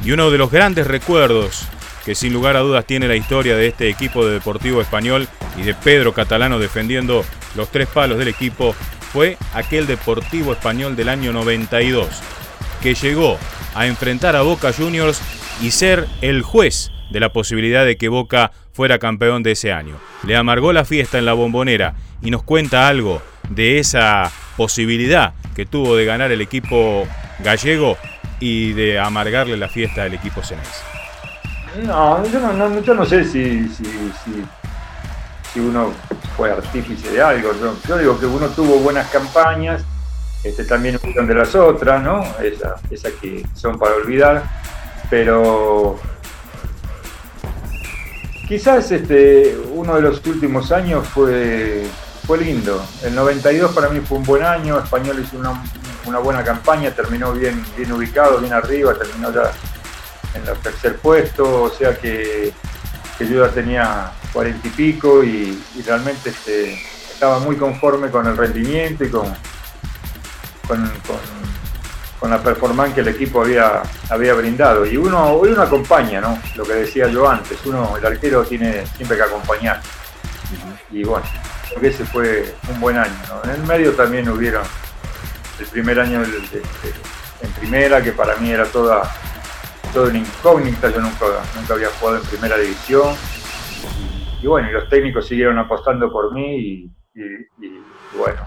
Y 0.03 0.11
uno 0.11 0.29
de 0.29 0.37
los 0.37 0.51
grandes 0.51 0.87
recuerdos 0.87 1.67
que 2.07 2.15
sin 2.15 2.31
lugar 2.31 2.55
a 2.55 2.61
dudas 2.61 2.85
tiene 2.85 3.09
la 3.09 3.17
historia 3.17 3.57
de 3.57 3.67
este 3.67 3.89
equipo 3.89 4.25
de 4.25 4.35
Deportivo 4.35 4.79
Español 4.79 5.27
y 5.57 5.63
de 5.63 5.73
Pedro 5.73 6.13
Catalano 6.13 6.57
defendiendo 6.57 7.25
los 7.53 7.69
tres 7.69 7.89
palos 7.89 8.17
del 8.17 8.29
equipo 8.29 8.73
fue 9.11 9.37
aquel 9.53 9.87
Deportivo 9.87 10.53
Español 10.53 10.95
del 10.95 11.09
año 11.09 11.33
92, 11.33 12.07
que 12.81 12.93
llegó 12.93 13.37
a 13.75 13.87
enfrentar 13.87 14.37
a 14.37 14.41
Boca 14.43 14.71
Juniors 14.71 15.21
y 15.61 15.71
ser 15.71 16.07
el 16.21 16.43
juez 16.43 16.93
de 17.11 17.19
la 17.19 17.33
posibilidad 17.33 17.83
de 17.83 17.97
que 17.97 18.07
Boca 18.07 18.53
fuera 18.71 18.99
campeón 18.99 19.43
de 19.43 19.51
ese 19.51 19.73
año. 19.73 19.97
Le 20.23 20.37
amargó 20.37 20.71
la 20.71 20.85
fiesta 20.85 21.17
en 21.17 21.25
la 21.25 21.33
bombonera 21.33 21.95
y 22.21 22.31
nos 22.31 22.41
cuenta 22.41 22.87
algo 22.87 23.21
de 23.49 23.79
esa 23.79 24.31
posibilidad 24.55 25.33
que 25.57 25.65
tuvo 25.65 25.97
de 25.97 26.05
ganar 26.05 26.31
el 26.31 26.39
equipo 26.39 27.05
gallego 27.39 27.97
y 28.39 28.71
de 28.71 28.97
amargarle 28.97 29.57
la 29.57 29.67
fiesta 29.67 30.03
al 30.03 30.13
equipo 30.13 30.41
Cenés. 30.41 30.86
No, 31.83 32.25
yo 32.25 32.93
no, 32.93 33.05
sé 33.05 33.23
si, 33.23 33.67
si, 33.69 35.59
uno 35.59 35.91
fue 36.35 36.51
artífice 36.51 37.11
de 37.11 37.21
algo. 37.21 37.51
Yo, 37.87 37.97
digo 37.97 38.19
que 38.19 38.25
uno 38.25 38.47
tuvo 38.47 38.79
buenas 38.79 39.09
campañas, 39.09 39.83
este, 40.43 40.63
también 40.65 40.99
de 41.03 41.33
las 41.33 41.55
otras, 41.55 42.01
¿no? 42.03 42.23
Esas 42.89 43.11
que 43.21 43.45
son 43.53 43.77
para 43.77 43.95
olvidar, 43.95 44.43
pero 45.09 45.99
Quizás 48.47 48.89
este, 48.93 49.57
uno 49.73 49.95
de 49.95 50.01
los 50.01 50.25
últimos 50.25 50.71
años 50.71 51.05
fue, 51.05 51.85
fue 52.25 52.37
lindo. 52.37 52.81
El 53.03 53.13
92 53.13 53.73
para 53.73 53.89
mí 53.89 53.99
fue 53.99 54.19
un 54.19 54.23
buen 54.23 54.41
año, 54.41 54.79
Español 54.79 55.19
hizo 55.21 55.37
una, 55.37 56.19
buena 56.19 56.45
campaña, 56.45 56.91
terminó 56.91 57.33
bien, 57.33 57.61
bien 57.75 57.91
ubicado, 57.91 58.39
bien 58.39 58.53
arriba, 58.53 58.93
terminó 58.93 59.33
ya 59.33 59.51
en 60.37 60.47
el 60.47 60.57
tercer 60.57 60.97
puesto, 60.97 61.63
o 61.63 61.69
sea 61.69 61.97
que, 61.97 62.53
yo 63.19 63.45
ya 63.47 63.51
tenía 63.51 64.11
cuarenta 64.31 64.67
y 64.67 64.71
pico 64.71 65.23
y, 65.23 65.61
realmente 65.85 66.29
este, 66.29 66.73
estaba 67.11 67.39
muy 67.39 67.55
conforme 67.55 68.09
con 68.09 68.27
el 68.27 68.37
rendimiento 68.37 69.03
y 69.03 69.09
con, 69.09 69.33
con 72.19 72.31
la 72.31 72.41
performance 72.41 72.93
que 72.93 73.01
el 73.01 73.07
equipo 73.09 73.41
había, 73.41 73.81
había 74.09 74.33
brindado. 74.33 74.85
Y 74.85 74.97
uno, 74.97 75.35
uno 75.37 75.61
acompaña, 75.61 76.21
¿no? 76.21 76.39
Lo 76.55 76.63
que 76.63 76.73
decía 76.73 77.07
yo 77.07 77.29
antes, 77.29 77.57
uno, 77.65 77.97
el 77.97 78.05
arquero 78.05 78.43
tiene 78.43 78.85
siempre 78.95 79.17
que 79.17 79.23
acompañar. 79.23 79.81
Y 80.91 81.03
bueno, 81.03 81.25
creo 81.67 81.81
que 81.81 81.87
ese 81.87 82.05
fue 82.05 82.55
un 82.69 82.79
buen 82.79 82.97
año. 82.97 83.13
En 83.43 83.49
el 83.51 83.63
medio 83.63 83.93
también 83.93 84.27
hubieron 84.29 84.63
el 85.59 85.65
primer 85.67 85.99
año 85.99 86.23
en 86.23 87.51
primera, 87.51 88.01
que 88.01 88.11
para 88.11 88.35
mí 88.37 88.51
era 88.51 88.65
toda, 88.65 89.03
toda 89.97 90.09
una 90.09 90.19
incógnita, 90.19 90.91
yo 90.91 91.01
nunca, 91.01 91.25
había 91.73 91.89
jugado 91.99 92.17
en 92.17 92.23
primera 92.23 92.55
división. 92.55 93.15
Y, 94.43 94.45
bueno, 94.45 94.69
y 94.69 94.71
los 94.71 94.87
técnicos 94.89 95.27
siguieron 95.27 95.57
apostando 95.57 96.11
por 96.11 96.31
mí 96.33 96.55
y 96.55 96.91
bueno, 98.15 98.41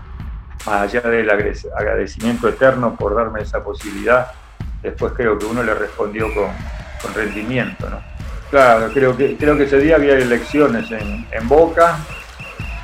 más 0.65 0.83
allá 0.83 1.01
del 1.01 1.29
agradecimiento 1.29 2.49
eterno 2.49 2.95
por 2.95 3.17
darme 3.17 3.43
esa 3.43 3.65
posibilidad, 3.65 4.29
después 4.81 5.13
creo 5.17 5.37
que 5.37 5.47
uno 5.47 5.65
le 5.65 5.75
respondió 5.75 6.29
con, 6.33 6.51
rendimiento. 7.15 7.91
¿no? 7.91 8.01
Claro, 8.51 8.93
creo 8.93 9.17
que, 9.17 9.37
creo 9.37 9.57
que 9.57 9.65
ese 9.65 9.79
día 9.79 9.97
había 9.97 10.17
elecciones 10.19 10.89
en, 10.93 11.49
Boca, 11.49 11.99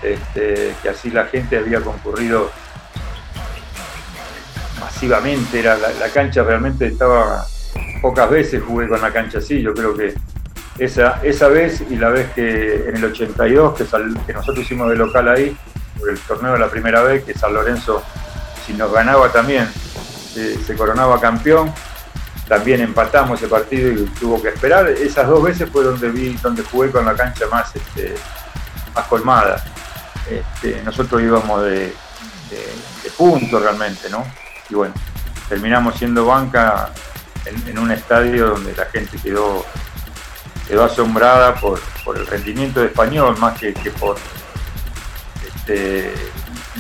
este, 0.03 0.75
que 0.83 0.89
así 0.89 1.11
la 1.11 1.27
gente 1.27 1.57
había 1.57 1.81
concurrido 1.81 2.51
masivamente, 4.81 5.61
era 5.61 5.77
la, 5.77 6.09
cancha 6.13 6.43
realmente 6.43 6.87
estaba, 6.87 7.45
pocas 8.00 8.30
veces 8.30 8.62
jugué 8.62 8.88
con 8.88 9.00
la 9.00 9.12
cancha 9.12 9.38
así, 9.38 9.61
yo 9.62 9.75
creo 9.75 9.97
que 9.97 10.14
esa, 10.78 11.21
esa 11.23 11.49
vez 11.49 11.83
y 11.88 11.97
la 11.97 12.11
vez 12.11 12.33
que 12.33 12.88
en 12.88 12.97
el 12.97 13.04
82, 13.06 13.75
que, 13.75 13.85
que 14.26 14.33
nosotros 14.33 14.64
hicimos 14.64 14.90
de 14.90 14.97
local 14.97 15.28
ahí, 15.28 15.56
el 16.09 16.18
torneo 16.21 16.52
de 16.52 16.59
la 16.59 16.68
primera 16.68 17.02
vez, 17.02 17.25
que 17.25 17.35
San 17.35 17.54
Lorenzo, 17.54 18.02
si 18.66 18.75
nos 18.75 18.92
ganaba 18.92 19.30
también, 19.33 19.68
se 20.66 20.76
coronaba 20.76 21.21
campeón. 21.21 21.73
También 22.49 22.80
empatamos 22.80 23.40
ese 23.40 23.49
partido 23.49 23.90
y 23.90 24.04
tuvo 24.21 24.40
que 24.40 24.50
esperar. 24.50 24.88
Esas 24.88 25.26
dos 25.26 25.42
veces 25.42 25.68
fue 25.68 25.83
donde 25.83 26.11
vi, 26.11 26.35
donde 26.35 26.62
jugué 26.62 26.90
con 26.90 27.04
la 27.04 27.14
cancha 27.14 27.47
más, 27.50 27.75
este, 27.75 28.14
más 28.95 29.06
colmada. 29.06 29.64
Este, 30.30 30.80
nosotros 30.85 31.23
íbamos 31.23 31.62
de, 31.64 31.92
de, 32.50 33.11
punto 33.16 33.59
realmente, 33.59 34.09
¿no? 34.11 34.25
Y 34.68 34.75
bueno, 34.75 34.95
terminamos 35.49 35.97
siendo 35.97 36.26
banca 36.26 36.92
en, 37.47 37.79
un 37.79 37.91
estadio 37.91 38.49
donde 38.50 38.75
la 38.75 38.87
gente 38.87 39.19
quedó, 39.19 39.65
quedó 40.67 40.85
asombrada 40.85 41.55
por, 41.55 41.81
el 42.15 42.26
rendimiento 42.26 42.81
de 42.81 42.87
español, 42.87 43.37
más 43.38 43.59
que, 43.59 43.73
por 43.99 44.17
este, 45.47 46.15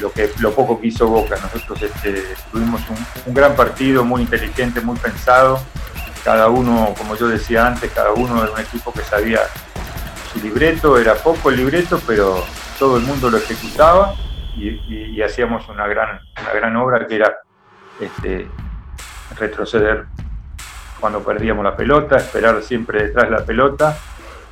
lo, 0.00 0.12
que, 0.12 0.30
lo 0.38 0.52
poco 0.52 0.80
que 0.80 0.88
hizo 0.88 1.08
Boca. 1.08 1.36
Nosotros 1.40 1.82
este, 1.82 2.22
tuvimos 2.52 2.80
un, 3.26 3.34
gran 3.34 3.56
partido, 3.56 4.04
muy 4.04 4.22
inteligente, 4.22 4.80
muy 4.80 4.96
pensado. 4.96 5.60
Cada 6.24 6.48
uno, 6.48 6.94
como 6.96 7.16
yo 7.16 7.28
decía 7.28 7.66
antes, 7.66 7.90
cada 7.92 8.12
uno 8.12 8.42
era 8.42 8.52
un 8.52 8.60
equipo 8.60 8.92
que 8.92 9.02
sabía 9.02 9.40
su 10.32 10.40
libreto, 10.40 10.98
era 10.98 11.14
poco 11.14 11.50
el 11.50 11.56
libreto, 11.56 12.00
pero 12.06 12.44
todo 12.78 12.96
el 12.96 13.04
mundo 13.04 13.30
lo 13.30 13.38
ejecutaba 13.38 14.14
y, 14.56 15.20
hacíamos 15.22 15.68
una 15.68 15.86
gran, 15.86 16.20
una 16.40 16.52
gran 16.52 16.76
obra 16.76 17.06
que 17.06 17.16
era 17.16 17.38
este, 18.00 18.48
retroceder 19.38 20.06
cuando 21.00 21.22
perdíamos 21.22 21.64
la 21.64 21.76
pelota, 21.76 22.16
esperar 22.16 22.62
siempre 22.62 23.04
detrás 23.04 23.26
de 23.26 23.30
la 23.30 23.44
pelota 23.44 23.96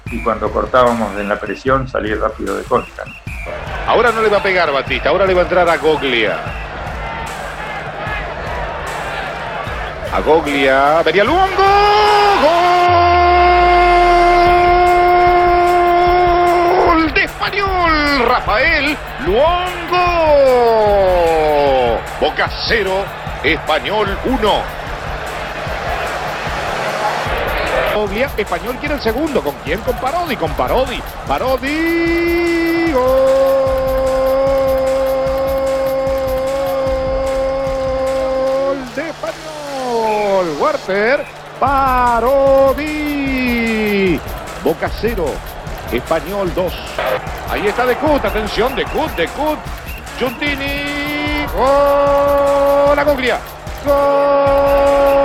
y 0.06 0.22
cuando 0.22 0.50
cortábamos 0.50 1.18
en 1.18 1.28
la 1.28 1.38
presión 1.40 1.88
salir 1.88 2.20
rápido 2.20 2.56
de 2.56 2.64
contra. 2.64 3.04
Ahora 3.86 4.12
no 4.12 4.22
le 4.22 4.28
va 4.28 4.38
a 4.38 4.42
pegar 4.42 4.72
Batista, 4.72 5.08
ahora 5.08 5.26
le 5.26 5.34
va 5.34 5.40
a 5.40 5.44
entrar 5.44 5.68
a 5.68 5.76
Goglia. 5.76 6.38
A 10.12 10.20
Goglia, 10.20 11.02
vería 11.02 11.24
Luongo. 11.24 11.64
¡Gol 16.86 17.12
de 17.12 17.24
español! 17.24 18.24
Rafael 18.28 18.96
Luongo. 19.26 19.74
Boca 22.20 22.48
0, 22.68 23.04
Español 23.42 24.16
1. 24.24 24.83
Español 28.12 28.76
quiere 28.78 28.96
el 28.96 29.00
segundo. 29.00 29.42
¿Con 29.42 29.54
quién? 29.64 29.80
Con 29.80 29.96
Parodi. 29.96 30.36
Con 30.36 30.52
Parodi. 30.52 31.00
Parodi. 31.26 32.92
Gol 32.92 33.02
de 38.94 39.08
Español. 39.08 40.56
Warper. 40.60 41.24
Parodi. 41.58 42.90
Boca 44.62 44.90
0. 45.00 45.24
Español 45.90 46.52
2. 46.54 46.74
Ahí 47.50 47.66
está 47.66 47.86
De 47.86 47.96
Cut. 47.96 48.22
Atención. 48.24 48.76
De 48.76 48.84
Cut. 48.84 49.10
De 49.16 49.26
Cut. 49.28 49.58
Giuntini. 50.18 51.46
Gol. 51.56 52.94
La 52.96 53.02
Goglia. 53.02 53.40
Gol. 53.86 55.23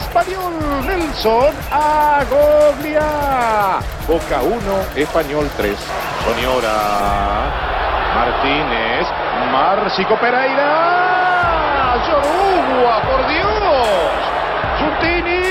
Español 0.00 0.52
Nelson 0.86 1.54
Agoglia. 1.70 3.08
Boca 4.06 4.42
1, 4.42 4.56
Español 4.96 5.50
3. 5.56 5.76
Soñora. 6.24 7.68
Martínez. 8.14 9.06
Marcico 9.52 10.16
Pereira. 10.18 11.96
Yorugua, 12.06 13.02
por 13.02 13.26
Dios. 13.28 14.10
Giuntini. 14.78 15.42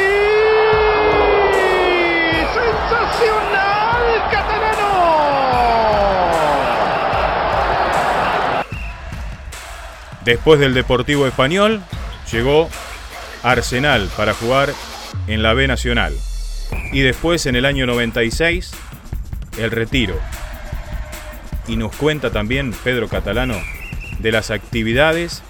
Sensacional, 2.53 4.03
catalano. 4.31 4.89
Después 10.23 10.59
del 10.59 10.73
Deportivo 10.73 11.27
Español, 11.27 11.81
llegó 12.31 12.69
Arsenal 13.43 14.09
para 14.15 14.33
jugar 14.33 14.73
en 15.27 15.43
la 15.43 15.53
B 15.53 15.67
Nacional. 15.67 16.13
Y 16.91 17.01
después 17.01 17.45
en 17.45 17.55
el 17.55 17.65
año 17.65 17.85
96, 17.85 18.71
el 19.57 19.71
retiro. 19.71 20.15
Y 21.67 21.75
nos 21.75 21.95
cuenta 21.95 22.31
también 22.31 22.73
Pedro 22.83 23.07
Catalano 23.07 23.55
de 24.19 24.31
las 24.31 24.51
actividades 24.51 25.43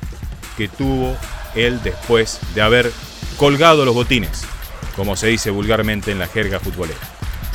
que 0.58 0.68
tuvo 0.68 1.16
él 1.56 1.82
después 1.84 2.40
de 2.56 2.62
haber 2.62 2.92
colgado 3.38 3.86
los 3.86 3.94
botines, 3.94 4.46
como 4.96 5.16
se 5.16 5.28
dice 5.28 5.52
vulgarmente 5.52 6.12
en 6.12 6.20
la 6.20 6.28
jerga 6.28 6.60
futbolera. 6.60 7.00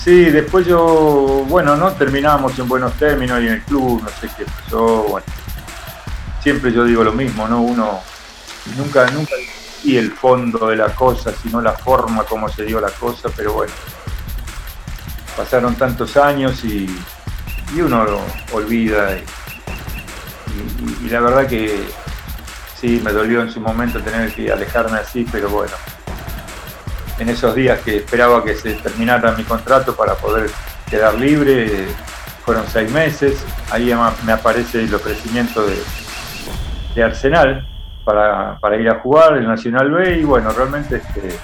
Sí, 0.02 0.24
después 0.24 0.66
yo, 0.66 1.44
bueno, 1.48 1.76
no 1.76 1.92
terminamos 1.92 2.58
en 2.58 2.68
buenos 2.68 2.94
términos 2.94 3.40
y 3.40 3.46
en 3.46 3.52
el 3.54 3.62
club, 3.62 4.02
no 4.02 4.08
sé 4.08 4.28
qué 4.36 4.44
pasó, 4.44 5.04
bueno. 5.04 5.26
Siempre 6.42 6.72
yo 6.72 6.84
digo 6.84 7.04
lo 7.04 7.12
mismo, 7.12 7.46
¿no? 7.46 7.60
Uno 7.60 8.00
nunca, 8.76 9.08
nunca 9.10 9.34
y 9.84 9.96
el 9.96 10.12
fondo 10.12 10.68
de 10.68 10.76
la 10.76 10.94
cosa, 10.94 11.32
sino 11.32 11.60
la 11.60 11.72
forma 11.72 12.24
como 12.24 12.48
se 12.48 12.64
dio 12.64 12.80
la 12.80 12.90
cosa, 12.90 13.28
pero 13.36 13.52
bueno, 13.52 13.72
pasaron 15.36 15.74
tantos 15.74 16.16
años 16.16 16.64
y, 16.64 16.88
uno 17.74 18.04
lo 18.04 18.20
olvida 18.52 19.16
y, 19.16 21.08
la 21.08 21.20
verdad 21.20 21.46
que 21.46 21.82
sí, 22.78 23.00
me 23.02 23.12
dolió 23.12 23.40
en 23.40 23.50
su 23.50 23.60
momento 23.60 24.00
tener 24.00 24.32
que 24.34 24.52
alejarme 24.52 24.98
así, 24.98 25.26
pero 25.32 25.48
bueno, 25.48 25.72
en 27.18 27.28
esos 27.30 27.54
días 27.54 27.80
que 27.80 27.98
esperaba 27.98 28.44
que 28.44 28.54
se 28.54 28.74
terminara 28.74 29.32
mi 29.32 29.44
contrato 29.44 29.96
para 29.96 30.14
poder 30.14 30.50
quedar 30.90 31.14
libre, 31.14 31.88
fueron 32.44 32.64
seis 32.70 32.90
meses, 32.90 33.42
ahí 33.70 33.94
me 34.24 34.32
aparece 34.32 34.84
el 34.84 34.94
ofrecimiento 34.94 35.66
de, 35.66 35.76
de 36.94 37.02
Arsenal, 37.02 37.66
para, 38.04 38.58
para, 38.58 38.76
ir 38.76 38.88
a 38.88 39.00
jugar 39.00 39.36
el 39.36 39.46
Nacional 39.46 39.90
B 39.90 40.18
y 40.18 40.24
bueno, 40.24 40.50
realmente 40.50 40.96
este, 40.96 41.36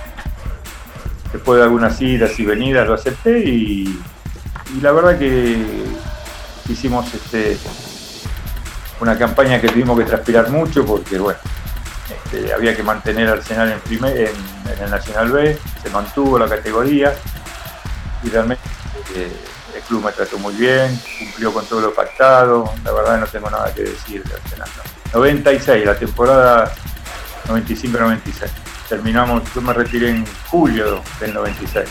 después 1.33 1.59
de 1.59 1.65
algunas 1.65 2.01
idas 2.01 2.39
y 2.39 2.45
venidas 2.45 2.87
lo 2.87 2.95
acepté 2.95 3.39
y, 3.41 4.01
la 4.83 4.93
verdad 4.93 5.19
que 5.19 5.57
hicimos 6.69 7.15
este, 7.15 7.57
una 9.01 9.17
campaña 9.17 9.59
que 9.61 9.69
tuvimos 9.69 9.99
que 9.99 10.05
transpirar 10.05 10.51
mucho 10.51 10.85
porque 10.85 11.19
bueno, 11.19 11.39
este, 12.11 12.53
había 12.53 12.77
que 12.77 12.83
mantener 12.83 13.29
Arsenal 13.29 13.73
en, 13.73 13.81
primer, 13.81 14.17
en, 14.17 14.83
el 14.83 14.91
Nacional 14.91 15.33
B, 15.33 15.59
se 15.83 15.91
mantuvo 15.91 16.39
la 16.39 16.49
categoría 16.49 17.15
y 18.23 18.29
realmente 18.29 18.63
eh, 19.15 19.33
el 19.75 19.83
club 19.83 20.05
me 20.05 20.13
trató 20.13 20.39
muy 20.39 20.55
bien, 20.55 21.01
cumplió 21.19 21.53
con 21.53 21.65
todo 21.65 21.81
lo 21.81 21.95
pactado, 21.95 22.71
la 22.85 22.93
verdad 22.93 23.21
no 23.21 23.27
tengo 23.27 23.49
nada 23.49 23.73
que 23.73 23.83
decir 23.85 24.23
de 24.25 24.35
Arsenal. 24.35 24.69
96, 25.13 25.85
la 25.85 25.99
temporada 25.99 26.73
95-96. 27.49 28.49
Terminamos, 28.89 29.43
yo 29.55 29.61
me 29.61 29.73
retiré 29.73 30.11
en 30.11 30.25
julio 30.51 31.03
del 31.21 31.35
96. 31.35 31.87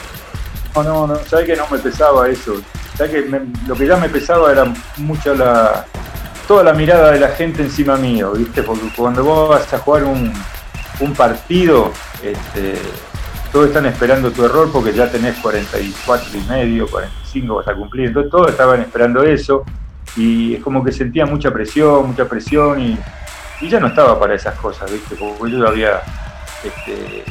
No, 0.76 0.84
no, 0.84 1.08
no, 1.08 1.16
sabes 1.26 1.46
que 1.46 1.56
no 1.56 1.68
me 1.70 1.80
pesaba 1.80 2.28
eso. 2.30 2.62
Sabes 2.96 3.12
que 3.12 3.42
lo 3.68 3.76
que 3.76 3.88
ya 3.88 3.98
me 3.98 4.10
pesaba 4.10 4.52
era 4.52 4.66
mucho 4.98 5.34
la 5.36 5.86
toda 6.48 6.64
la 6.64 6.74
mirada 6.74 7.12
de 7.12 7.20
la 7.20 7.30
gente 7.30 7.62
encima 7.62 7.98
mío, 7.98 8.32
¿viste? 8.32 8.64
Porque 8.64 8.90
cuando 8.96 9.24
vos 9.24 9.50
vas 9.50 9.74
a 9.74 9.80
jugar 9.80 10.06
un, 10.06 10.32
un 11.02 11.14
partido, 11.14 11.92
este, 12.24 12.76
todos 13.52 13.68
están 13.68 13.86
esperando 13.86 14.32
tu 14.32 14.46
error 14.46 14.72
porque 14.72 14.94
ya 14.94 15.12
tenés 15.12 15.36
44 15.40 16.30
y 16.38 16.42
medio, 16.50 16.88
45 16.88 17.56
vas 17.56 17.68
a 17.68 17.74
cumplir. 17.74 18.08
Entonces 18.08 18.32
todos 18.32 18.50
estaban 18.50 18.80
esperando 18.82 19.24
eso 19.24 19.66
y 20.18 20.56
es 20.56 20.64
como 20.64 20.84
que 20.84 20.92
sentía 20.92 21.26
mucha 21.26 21.52
presión, 21.52 22.08
mucha 22.08 22.28
presión 22.28 22.82
y, 22.82 22.98
ya 23.68 23.80
no 23.80 23.88
estaba 23.88 24.20
para 24.20 24.36
esas 24.36 24.54
cosas, 24.60 24.92
¿viste? 24.92 25.16
Porque 25.16 25.52
yo 25.52 25.68
había 25.68 26.02
este, 26.64 27.24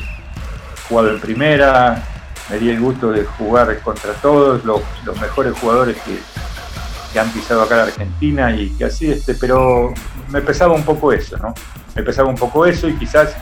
jugado 0.88 1.10
en 1.10 1.20
primera, 1.20 2.02
me 2.50 2.58
di 2.58 2.70
el 2.70 2.80
gusto 2.80 3.12
de 3.12 3.24
jugar 3.24 3.78
contra 3.80 4.12
todos 4.14 4.64
los, 4.64 4.82
mejores 5.20 5.56
jugadores 5.58 5.96
que, 6.02 6.18
han 7.18 7.30
pisado 7.30 7.62
acá 7.62 7.76
en 7.76 7.80
Argentina 7.80 8.54
y 8.54 8.68
que 8.76 8.84
así, 8.84 9.10
este, 9.10 9.34
pero 9.36 9.94
me 10.28 10.42
pesaba 10.42 10.74
un 10.74 10.82
poco 10.82 11.12
eso, 11.12 11.38
¿no? 11.38 11.54
Me 11.94 12.02
pesaba 12.02 12.28
un 12.28 12.34
poco 12.34 12.66
eso 12.66 12.88
y 12.88 12.98
quizás 12.98 13.34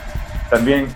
también 0.49 0.87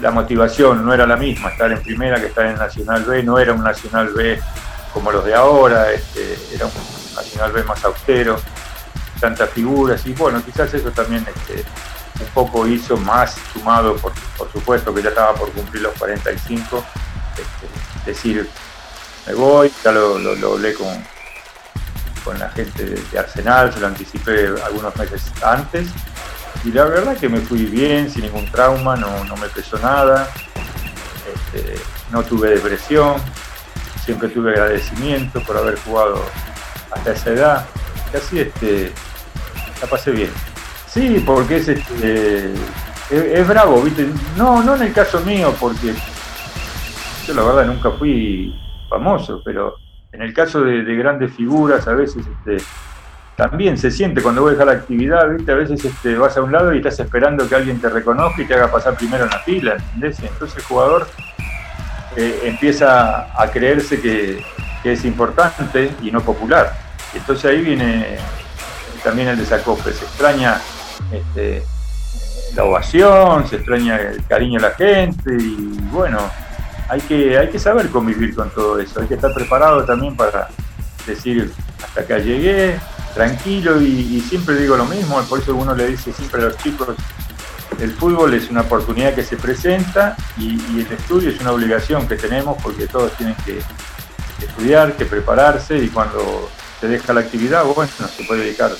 la 0.00 0.10
motivación 0.10 0.82
no 0.82 0.94
era 0.94 1.06
la 1.06 1.18
misma, 1.18 1.50
estar 1.50 1.70
en 1.70 1.82
primera 1.82 2.18
que 2.18 2.28
estar 2.28 2.46
en 2.46 2.54
Nacional 2.54 3.04
B, 3.04 3.22
no 3.22 3.38
era 3.38 3.52
un 3.52 3.62
Nacional 3.62 4.08
B 4.14 4.40
como 4.94 5.12
los 5.12 5.26
de 5.26 5.34
ahora, 5.34 5.92
este, 5.92 6.38
era 6.54 6.64
un 6.64 6.72
Nacional 7.36 7.52
B 7.52 7.64
más 7.64 7.84
austero, 7.84 8.40
tantas 9.20 9.50
figuras 9.50 10.06
y 10.06 10.14
bueno, 10.14 10.42
quizás 10.44 10.72
eso 10.72 10.90
también 10.90 11.26
este, 11.28 11.64
un 12.20 12.28
poco 12.32 12.66
hizo 12.66 12.96
más 12.96 13.36
sumado, 13.52 13.96
por, 13.96 14.12
supuesto 14.52 14.94
que 14.94 15.02
ya 15.02 15.10
estaba 15.10 15.34
por 15.34 15.50
cumplir 15.52 15.82
los 15.82 15.94
45, 15.98 16.84
este, 17.32 18.10
decir, 18.10 18.48
me 19.26 19.34
voy, 19.34 19.70
ya 19.84 19.92
lo, 19.92 20.16
hablé 20.52 20.72
con, 20.74 21.04
con 22.24 22.38
la 22.38 22.48
gente 22.50 22.84
de, 22.84 23.18
Arsenal, 23.18 23.72
se 23.72 23.80
lo 23.80 23.88
anticipé 23.88 24.48
algunos 24.64 24.96
meses 24.96 25.30
antes 25.44 25.88
y 26.64 26.72
la 26.72 26.84
verdad 26.84 27.16
que 27.18 27.28
me 27.28 27.40
fui 27.40 27.66
bien, 27.66 28.10
sin 28.10 28.22
ningún 28.22 28.50
trauma, 28.50 28.96
no, 28.96 29.36
me 29.36 29.48
pesó 29.48 29.78
nada, 29.78 30.30
este, 31.52 31.78
no 32.10 32.22
tuve 32.22 32.50
depresión, 32.50 33.20
siempre 34.02 34.28
tuve 34.28 34.52
agradecimiento 34.52 35.42
por 35.42 35.58
haber 35.58 35.78
jugado 35.80 36.24
hasta 36.96 37.12
esa 37.12 37.30
edad, 37.30 37.66
casi 38.12 38.40
este, 38.40 38.92
la 39.80 39.88
pasé 39.88 40.10
bien. 40.10 40.30
Sí, 40.86 41.22
porque 41.24 41.56
es, 41.56 41.68
este, 41.68 42.52
es, 43.10 43.48
bravo, 43.48 43.82
¿viste? 43.82 44.08
No, 44.36 44.62
no 44.62 44.76
en 44.76 44.82
el 44.82 44.92
caso 44.92 45.20
mío, 45.20 45.54
porque 45.60 45.94
yo 47.26 47.34
la 47.34 47.42
verdad 47.42 47.66
nunca 47.66 47.90
fui 47.90 48.54
famoso, 48.88 49.42
pero 49.44 49.76
en 50.12 50.22
el 50.22 50.32
caso 50.32 50.62
de, 50.62 50.82
grandes 50.96 51.32
figuras, 51.34 51.86
a 51.86 51.92
veces 51.92 52.24
este, 52.26 52.64
también 53.36 53.76
se 53.76 53.90
siente 53.90 54.22
cuando 54.22 54.42
voy 54.42 54.50
a 54.50 54.52
dejar 54.52 54.66
la 54.68 54.72
actividad, 54.72 55.28
¿viste? 55.30 55.52
A 55.52 55.56
veces 55.56 55.84
este, 55.84 56.16
vas 56.16 56.36
a 56.36 56.42
un 56.42 56.52
lado 56.52 56.72
y 56.72 56.78
estás 56.78 56.98
esperando 57.00 57.48
que 57.48 57.54
alguien 57.54 57.80
te 57.80 57.88
reconozca 57.88 58.40
y 58.40 58.46
te 58.46 58.54
haga 58.54 58.72
pasar 58.72 58.96
primero 58.96 59.24
en 59.24 59.30
la 59.30 59.40
fila, 59.40 59.76
entonces 59.94 60.56
el 60.56 60.62
jugador 60.62 61.06
eh, 62.16 62.40
empieza 62.44 63.28
a 63.38 63.50
creerse 63.50 64.00
que, 64.00 64.42
es 64.84 65.04
importante 65.04 65.90
y 66.00 66.12
no 66.12 66.20
popular. 66.20 66.72
Entonces 67.14 67.50
ahí 67.50 67.60
viene 67.60 68.18
también 69.02 69.28
el 69.28 69.38
desacople. 69.38 69.92
Se 69.92 70.04
extraña 70.04 70.60
este, 71.12 71.62
la 72.54 72.64
ovación, 72.64 73.46
se 73.48 73.56
extraña 73.56 73.96
el 73.96 74.24
cariño 74.26 74.60
de 74.60 74.68
la 74.68 74.74
gente 74.74 75.36
y 75.38 75.78
bueno, 75.90 76.18
hay 76.88 77.00
que, 77.00 77.38
hay 77.38 77.48
que 77.48 77.58
saber 77.58 77.90
convivir 77.90 78.34
con 78.34 78.50
todo 78.50 78.78
eso, 78.78 79.00
hay 79.00 79.06
que 79.06 79.14
estar 79.14 79.32
preparado 79.34 79.84
también 79.84 80.16
para 80.16 80.48
decir 81.06 81.52
hasta 81.82 82.00
acá 82.00 82.18
llegué, 82.18 82.78
tranquilo 83.14 83.80
y, 83.80 84.20
siempre 84.20 84.56
digo 84.56 84.76
lo 84.76 84.84
mismo, 84.84 85.20
por 85.22 85.40
eso 85.40 85.54
uno 85.54 85.74
le 85.74 85.88
dice 85.88 86.12
siempre 86.12 86.42
a 86.42 86.46
los 86.46 86.56
chicos, 86.58 86.88
el 87.80 87.92
fútbol 87.92 88.34
es 88.34 88.50
una 88.50 88.62
oportunidad 88.62 89.14
que 89.14 89.22
se 89.22 89.36
presenta 89.36 90.16
y, 90.38 90.80
el 90.80 90.92
estudio 90.92 91.30
es 91.30 91.40
una 91.40 91.52
obligación 91.52 92.06
que 92.06 92.16
tenemos 92.16 92.60
porque 92.62 92.86
todos 92.86 93.12
tienen 93.16 93.36
que, 93.44 93.60
estudiar, 94.44 94.92
que 94.96 95.06
prepararse 95.06 95.78
y 95.78 95.88
cuando 95.88 96.50
se 96.80 96.88
deja 96.88 97.12
la 97.12 97.20
actividad, 97.20 97.64
bueno, 97.64 97.90
se 98.14 98.24
puede 98.24 98.44
dedicar 98.44 98.70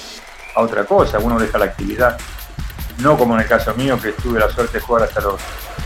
a 0.54 0.60
otra 0.60 0.84
cosa, 0.84 1.18
uno 1.18 1.38
deja 1.38 1.58
la 1.58 1.66
actividad, 1.66 2.18
no 2.98 3.16
como 3.16 3.34
en 3.34 3.40
el 3.40 3.46
caso 3.46 3.74
mío 3.74 3.98
que 4.00 4.12
tuve 4.12 4.40
la 4.40 4.50
suerte 4.50 4.78
de 4.78 4.80
jugar 4.80 5.04
hasta 5.04 5.20
los 5.20 5.40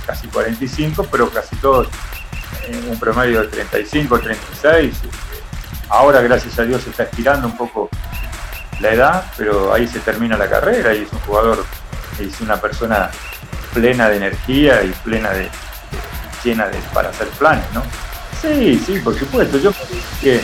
casi 0.06 0.28
45, 0.28 1.06
pero 1.10 1.30
casi 1.30 1.56
todos 1.56 1.88
en 2.66 2.90
un 2.90 2.98
promedio 2.98 3.42
de 3.42 3.48
35, 3.48 4.18
36. 4.18 4.94
Ahora, 5.88 6.20
gracias 6.20 6.58
a 6.58 6.62
Dios, 6.62 6.86
está 6.86 7.04
estirando 7.04 7.46
un 7.46 7.56
poco 7.56 7.88
la 8.80 8.92
edad, 8.92 9.24
pero 9.36 9.72
ahí 9.72 9.86
se 9.86 10.00
termina 10.00 10.36
la 10.36 10.48
carrera 10.48 10.94
y 10.94 11.02
es 11.02 11.12
un 11.12 11.18
jugador, 11.20 11.64
es 12.18 12.40
una 12.40 12.60
persona 12.60 13.10
plena 13.74 14.08
de 14.08 14.16
energía 14.16 14.82
y 14.82 14.90
plena 15.04 15.30
de, 15.30 15.48
llena 16.44 16.68
de, 16.68 16.78
para 16.92 17.10
hacer 17.10 17.28
planes, 17.28 17.64
¿no? 17.72 17.82
Sí, 18.40 18.82
sí, 18.86 18.98
por 19.00 19.18
supuesto. 19.18 19.58
Yo 19.58 19.70
que 20.20 20.40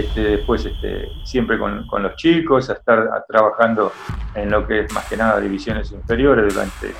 este, 0.00 0.20
después 0.20 0.64
este, 0.64 1.08
siempre 1.24 1.58
con, 1.58 1.86
los 2.02 2.16
chicos, 2.16 2.70
a 2.70 2.74
estar 2.74 3.24
trabajando 3.28 3.92
en 4.34 4.50
lo 4.50 4.66
que 4.66 4.80
es 4.80 4.92
más 4.92 5.06
que 5.06 5.16
nada 5.16 5.40
divisiones 5.40 5.92
inferiores 5.92 6.52
durante, 6.52 6.94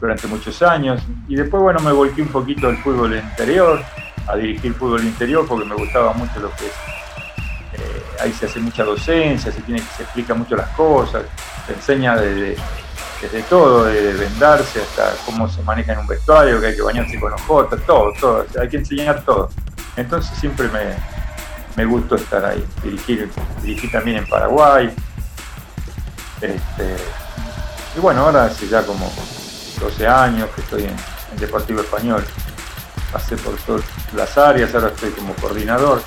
durante 0.00 0.26
muchos 0.26 0.62
años. 0.62 1.02
Y 1.28 1.36
después, 1.36 1.62
bueno, 1.62 1.80
me 1.80 1.92
volqué 1.92 2.22
un 2.22 2.28
poquito 2.28 2.68
al 2.68 2.76
fútbol 2.78 3.14
interior, 3.14 3.80
a 4.26 4.36
dirigir 4.36 4.74
fútbol 4.74 5.02
interior 5.02 5.46
porque 5.48 5.64
me 5.64 5.74
gustaba 5.74 6.12
mucho 6.14 6.40
lo 6.40 6.50
que 6.50 6.66
es 6.66 6.92
ahí 8.22 8.32
se 8.32 8.46
hace 8.46 8.60
mucha 8.60 8.84
docencia, 8.84 9.50
se, 9.52 9.60
tiene, 9.62 9.82
se 9.96 10.04
explica 10.04 10.34
mucho 10.34 10.56
las 10.56 10.68
cosas, 10.70 11.24
se 11.66 11.72
enseña 11.72 12.16
desde, 12.16 12.56
todo, 13.48 13.84
de 13.84 14.12
vendarse 14.14 14.80
hasta 14.80 15.14
cómo 15.24 15.48
se 15.48 15.62
maneja 15.62 15.92
en 15.92 16.00
un 16.00 16.06
vestuario, 16.06 16.60
que 16.60 16.66
hay 16.68 16.76
que 16.76 16.82
bañarse 16.82 17.20
con 17.20 17.32
ojotas, 17.32 17.80
todo, 17.86 18.12
todo, 18.20 18.46
hay 18.60 18.68
que 18.68 18.78
enseñar 18.78 19.24
todo. 19.24 19.48
Entonces 19.96 20.36
siempre 20.38 20.68
me, 20.68 20.94
me 21.76 21.84
gustó 21.84 22.16
estar 22.16 22.44
ahí, 22.44 22.64
dirigir, 22.82 23.30
dirigí 23.62 23.88
también 23.90 24.18
en 24.18 24.26
Paraguay. 24.26 24.90
Este, 26.40 26.96
y 27.96 28.00
bueno, 28.00 28.22
ahora 28.22 28.44
hace 28.44 28.68
ya 28.68 28.84
como 28.84 29.10
12 29.80 30.06
años 30.06 30.48
que 30.54 30.60
estoy 30.60 30.82
en, 30.84 30.90
en 30.90 31.38
Deportivo 31.38 31.80
Español. 31.80 32.24
Pasé 33.12 33.36
por 33.36 33.56
todas 33.58 33.84
las 34.14 34.36
áreas, 34.38 34.74
ahora 34.74 34.88
estoy 34.88 35.10
como 35.10 35.34
coordinador 35.34 36.02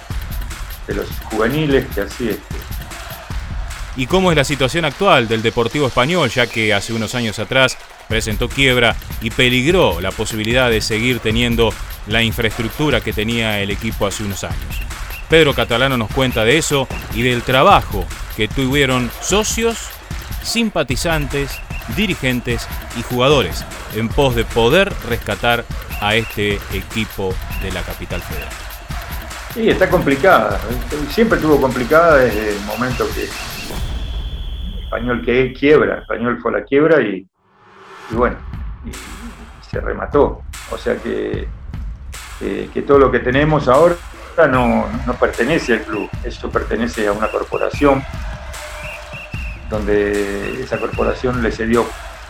de 0.88 0.96
los 0.96 1.08
juveniles, 1.30 1.86
que 1.94 2.02
así 2.02 2.30
es. 2.30 2.40
¿Y 3.98 4.08
cómo 4.08 4.32
es 4.32 4.38
la 4.38 4.44
situación 4.44 4.84
actual 4.84 5.28
del 5.28 5.42
Deportivo 5.42 5.88
Español, 5.88 6.30
ya 6.30 6.48
que 6.48 6.74
hace 6.74 6.92
unos 6.92 7.16
años 7.16 7.40
atrás 7.40 7.78
presentó 8.10 8.50
quiebra 8.50 8.96
y 9.22 9.30
peligró 9.30 10.02
la 10.02 10.12
posibilidad 10.12 10.70
de 10.70 10.82
seguir 10.82 11.20
teniendo 11.20 11.74
la 12.08 12.22
infraestructura 12.22 13.00
que 13.00 13.14
tenía 13.14 13.62
el 13.62 13.72
equipo 13.72 14.06
hace 14.06 14.24
unos 14.24 14.44
años? 14.44 14.82
Pedro 15.30 15.54
Catalano 15.54 15.98
nos 15.98 16.12
cuenta 16.12 16.44
de 16.44 16.58
eso 16.58 16.88
y 17.14 17.24
del 17.24 17.42
trabajo 17.42 18.06
que 18.36 18.48
tuvieron 18.48 19.10
socios, 19.22 19.90
simpatizantes, 20.44 21.60
dirigentes 21.96 22.68
y 22.98 23.04
jugadores 23.04 23.66
en 23.96 24.10
pos 24.10 24.36
de 24.36 24.46
poder 24.46 24.92
rescatar 25.08 25.66
a 26.02 26.16
este 26.16 26.56
equipo 26.74 27.34
de 27.62 27.72
la 27.72 27.82
capital 27.82 28.22
federal. 28.22 28.50
Sí, 29.54 29.70
está 29.70 29.90
complicada. 29.90 30.60
Siempre 31.10 31.38
estuvo 31.38 31.60
complicada 31.62 32.18
desde 32.18 32.58
el 32.58 32.62
momento 32.66 33.06
que 33.16 33.30
español 34.84 35.24
que 35.26 35.54
quiebra, 35.54 36.00
español 36.00 36.40
fue 36.42 36.52
la 36.52 36.64
quiebra 36.64 37.02
y, 37.02 37.26
bueno, 38.12 38.36
se 39.70 39.80
remató. 39.80 40.42
O 40.72 40.78
sea 40.78 40.98
que, 40.98 41.48
que, 42.40 42.82
todo 42.82 43.00
lo 43.00 43.12
que 43.12 43.20
tenemos 43.20 43.68
ahora 43.68 43.96
no, 44.44 44.88
pertenece 45.20 45.74
al 45.74 45.82
club, 45.82 46.10
eso 46.24 46.50
pertenece 46.50 47.08
a 47.08 47.14
una 47.14 47.28
corporación 47.30 48.04
donde 49.70 50.62
esa 50.62 50.78
corporación 50.78 51.42
le 51.42 51.52
cedió 51.52 51.86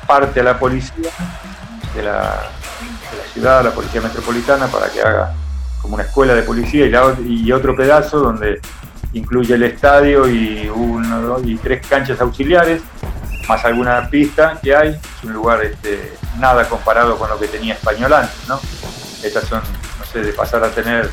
parte 0.08 0.40
a 0.40 0.44
la 0.44 0.60
policía 0.60 1.10
de 1.96 2.04
la, 2.04 2.44
ciudad, 3.34 3.60
a 3.60 3.64
la 3.64 3.72
policía 3.72 4.02
metropolitana, 4.02 4.68
para 4.68 4.90
que 4.90 5.02
haga 5.02 5.34
como 5.82 5.96
una 5.96 6.04
escuela 6.04 6.34
de 6.34 6.44
policía 6.44 6.86
y, 7.26 7.52
otro 7.52 7.76
pedazo 7.76 8.20
donde 8.20 8.62
incluye 9.14 9.56
el 9.56 9.64
estadio 9.64 10.28
y, 10.28 10.70
uno, 10.70 11.40
y 11.44 11.56
tres 11.56 11.86
canchas 11.88 12.22
auxiliares, 12.22 12.82
más 13.48 13.66
alguna 13.66 14.08
pista 14.10 14.60
que 14.62 14.76
hay. 14.76 14.90
Es 14.90 15.24
un 15.24 15.34
lugar 15.34 15.64
este, 15.64 16.14
nada 16.38 16.68
comparado 16.70 17.18
con 17.18 17.30
lo 17.30 17.40
que 17.40 17.48
tenía 17.48 17.74
Español 17.74 18.14
antes, 18.14 18.48
¿no? 18.48 18.60
Estas 19.24 19.46
son, 19.46 19.62
no 20.00 20.06
sé, 20.06 20.22
de 20.22 20.34
pasar 20.34 20.64
a 20.64 20.70
tener 20.70 21.10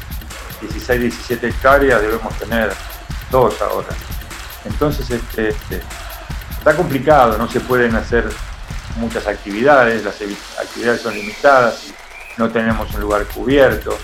16, 0.63 1.01
17 1.01 1.49
hectáreas, 1.49 2.01
debemos 2.01 2.37
tener 2.39 2.73
dos 3.31 3.61
ahora. 3.61 3.89
Entonces, 4.65 5.11
este, 5.11 5.49
este, 5.49 5.81
está 6.57 6.75
complicado, 6.75 7.37
no 7.37 7.49
se 7.49 7.61
pueden 7.61 7.95
hacer 7.97 8.25
muchas 8.97 9.27
actividades, 9.27 10.05
las 10.05 10.17
actividades 10.61 11.01
son 11.01 11.15
limitadas, 11.15 11.93
no 12.37 12.51
tenemos 12.51 12.93
un 12.95 13.01
lugar 13.01 13.25
cubierto 13.27 13.97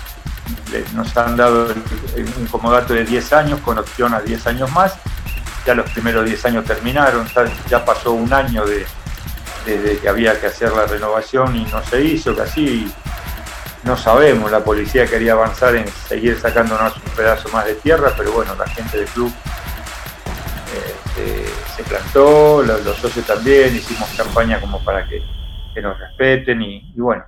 nos 0.94 1.16
han 1.16 1.36
dado 1.36 1.68
un 2.36 2.46
comodato 2.46 2.94
de 2.94 3.04
10 3.04 3.32
años 3.32 3.60
con 3.60 3.78
opción 3.78 4.14
a 4.14 4.20
10 4.20 4.46
años 4.46 4.70
más. 4.72 4.94
Ya 5.66 5.74
los 5.74 5.90
primeros 5.90 6.24
10 6.24 6.44
años 6.46 6.64
terminaron, 6.64 7.26
ya 7.68 7.84
pasó 7.84 8.12
un 8.12 8.32
año 8.32 8.64
de, 8.64 8.86
desde 9.66 9.98
que 9.98 10.08
había 10.08 10.40
que 10.40 10.46
hacer 10.46 10.72
la 10.72 10.86
renovación 10.86 11.56
y 11.56 11.64
no 11.66 11.82
se 11.84 12.02
hizo, 12.02 12.34
casi 12.34 12.90
no 13.84 13.96
sabemos, 13.96 14.50
la 14.50 14.60
policía 14.60 15.06
quería 15.06 15.32
avanzar 15.32 15.76
en 15.76 15.86
seguir 15.88 16.38
sacándonos 16.38 16.96
un 16.96 17.12
pedazo 17.16 17.48
más 17.50 17.64
de 17.66 17.74
tierra, 17.76 18.12
pero 18.16 18.32
bueno, 18.32 18.54
la 18.54 18.66
gente 18.66 18.98
del 18.98 19.06
club 19.06 19.32
este, 20.74 21.44
se 21.76 21.82
plantó, 21.84 22.62
los, 22.62 22.96
socios 22.96 23.26
también, 23.26 23.74
hicimos 23.74 24.08
campaña 24.16 24.60
como 24.60 24.84
para 24.84 25.06
que, 25.06 25.22
nos 25.80 25.96
respeten 25.96 26.60
y 26.60 26.92
bueno, 26.96 27.24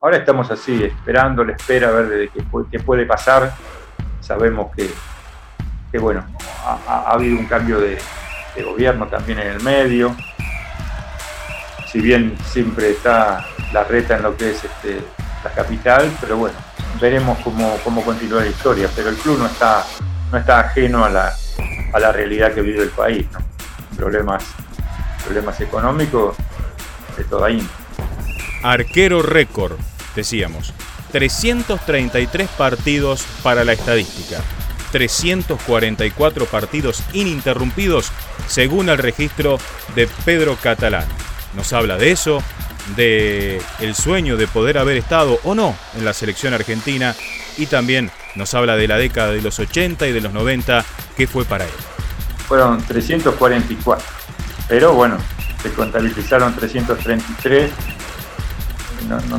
Ahora 0.00 0.18
estamos 0.18 0.48
así, 0.52 0.84
esperando 0.84 1.42
la 1.42 1.54
espera, 1.54 1.88
a 1.88 1.90
ver 1.90 2.08
de 2.08 2.28
qué, 2.70 2.78
puede 2.78 3.04
pasar. 3.04 3.52
Sabemos 4.20 4.70
que, 4.76 5.98
bueno, 5.98 6.24
ha, 6.64 7.10
habido 7.10 7.36
un 7.36 7.46
cambio 7.46 7.80
de, 7.80 7.98
gobierno 8.64 9.08
también 9.08 9.40
en 9.40 9.48
el 9.48 9.60
medio. 9.60 10.14
Si 11.88 12.00
bien 12.00 12.36
siempre 12.44 12.90
está 12.90 13.44
la 13.72 13.82
reta 13.82 14.16
en 14.16 14.22
lo 14.22 14.36
que 14.36 14.50
es 14.50 14.62
este, 14.62 15.00
capital, 15.52 16.10
pero 16.20 16.36
bueno, 16.36 16.56
veremos 17.00 17.38
cómo, 17.44 17.76
cómo 17.84 18.04
continúa 18.04 18.42
la 18.42 18.48
historia. 18.48 18.88
Pero 18.94 19.10
el 19.10 19.16
club 19.16 19.38
no 19.38 19.46
está, 19.46 19.84
no 20.30 20.38
está 20.38 20.60
ajeno 20.60 21.04
a 21.04 21.10
la, 21.10 21.32
a 21.92 21.98
la 21.98 22.12
realidad 22.12 22.52
que 22.52 22.62
vive 22.62 22.82
el 22.82 22.90
país, 22.90 23.26
Problemas, 23.96 24.44
problemas 25.24 25.60
económicos 25.60 26.36
de 27.16 27.24
toda 27.24 27.50
índole. 27.50 27.68
Arquero 28.62 29.22
récord, 29.22 29.76
decíamos. 30.14 30.72
333 31.10 32.48
partidos 32.50 33.26
para 33.42 33.64
la 33.64 33.72
estadística. 33.72 34.40
344 34.92 36.46
partidos 36.46 37.02
ininterrumpidos 37.12 38.10
según 38.46 38.88
el 38.88 38.98
registro 38.98 39.58
de 39.94 40.06
Pedro 40.24 40.56
Catalán. 40.62 41.06
Nos 41.54 41.72
habla 41.72 41.96
de 41.96 42.10
eso, 42.10 42.42
de 42.96 43.60
el 43.80 43.94
sueño 43.94 44.36
de 44.36 44.46
poder 44.46 44.78
haber 44.78 44.96
estado 44.96 45.38
o 45.44 45.54
no 45.54 45.76
en 45.96 46.04
la 46.04 46.14
selección 46.14 46.54
argentina 46.54 47.14
y 47.56 47.66
también 47.66 48.10
nos 48.34 48.54
habla 48.54 48.76
de 48.76 48.88
la 48.88 48.96
década 48.96 49.32
de 49.32 49.42
los 49.42 49.58
80 49.58 50.06
y 50.06 50.12
de 50.12 50.20
los 50.20 50.32
90, 50.32 50.84
¿qué 51.16 51.26
fue 51.26 51.44
para 51.44 51.64
él? 51.64 51.70
Fueron 52.46 52.80
344, 52.82 54.04
pero 54.68 54.94
bueno, 54.94 55.18
se 55.62 55.72
contabilizaron 55.72 56.54
333. 56.54 57.70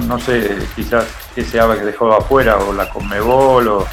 No, 0.07 0.19
sé, 0.19 0.57
quizás 0.75 1.05
que 1.35 1.43
se 1.43 1.59
que 1.59 1.85
dejó 1.85 2.11
afuera, 2.13 2.57
o 2.57 2.73
la 2.73 2.89
Conmebol, 2.89 3.67
o, 3.67 3.87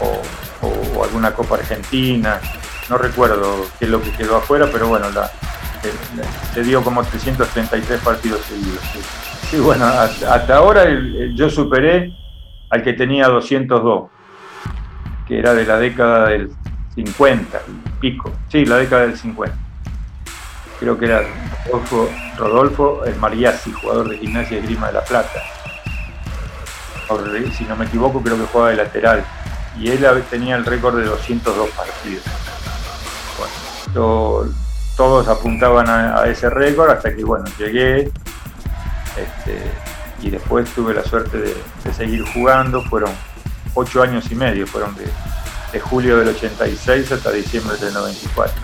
o, 0.00 1.04
alguna 1.04 1.32
Copa 1.32 1.56
Argentina. 1.56 2.40
No 2.88 2.98
recuerdo 2.98 3.66
qué 3.78 3.86
es 3.86 3.90
lo 3.90 4.02
que 4.02 4.10
quedó 4.12 4.36
afuera, 4.36 4.68
pero 4.70 4.88
bueno, 4.88 5.10
la, 5.10 5.30
se 6.54 6.62
dio 6.62 6.82
como 6.82 7.02
333 7.02 8.00
partidos 8.00 8.40
seguidos. 8.42 8.80
Sí, 9.50 9.58
bueno, 9.58 9.84
hasta, 9.84 10.56
ahora 10.56 10.86
yo 11.34 11.50
superé 11.50 12.12
al 12.70 12.82
que 12.82 12.92
tenía 12.92 13.28
202, 13.28 14.10
que 15.26 15.38
era 15.38 15.54
de 15.54 15.66
la 15.66 15.78
década 15.78 16.28
del 16.28 16.50
50, 16.94 17.60
pico. 18.00 18.32
Sí, 18.48 18.64
la 18.64 18.76
década 18.76 19.02
del 19.02 19.16
50. 19.16 19.56
Creo 20.80 20.98
que 20.98 21.04
era 21.04 21.22
Rodolfo, 21.66 22.10
Rodolfo 22.36 23.04
el 23.04 23.16
Mariasi, 23.16 23.72
jugador 23.72 24.08
de 24.08 24.18
gimnasia 24.18 24.58
y 24.58 24.62
grima 24.62 24.88
de 24.88 24.94
La 24.94 25.04
Plata. 25.04 25.42
si 27.52 27.64
no 27.64 27.76
me 27.76 27.84
equivoco, 27.84 28.22
creo 28.22 28.36
que 28.36 28.46
jugaba 28.46 28.70
de 28.70 28.76
lateral. 28.76 29.24
Y 29.78 29.90
él 29.90 30.04
tenía 30.30 30.56
el 30.56 30.64
récord 30.64 30.98
de 30.98 31.04
202 31.04 31.70
partidos. 31.70 32.24
Bueno, 33.38 34.52
todos 34.96 35.28
apuntaban 35.28 35.88
a, 35.88 36.26
ese 36.26 36.50
récord 36.50 36.90
hasta 36.90 37.14
que, 37.14 37.24
bueno, 37.24 37.44
llegué. 37.58 38.10
Este, 39.16 39.58
y 40.22 40.30
después 40.30 40.68
tuve 40.70 40.94
la 40.94 41.04
suerte 41.04 41.38
de, 41.38 41.94
seguir 41.94 42.24
jugando. 42.32 42.82
Fueron 42.82 43.10
ocho 43.74 44.02
años 44.02 44.30
y 44.30 44.34
medio, 44.34 44.66
fueron 44.66 44.94
de, 44.96 45.80
julio 45.80 46.18
del 46.18 46.28
86 46.28 47.12
hasta 47.12 47.30
diciembre 47.30 47.76
del 47.78 47.94
94. 47.94 48.54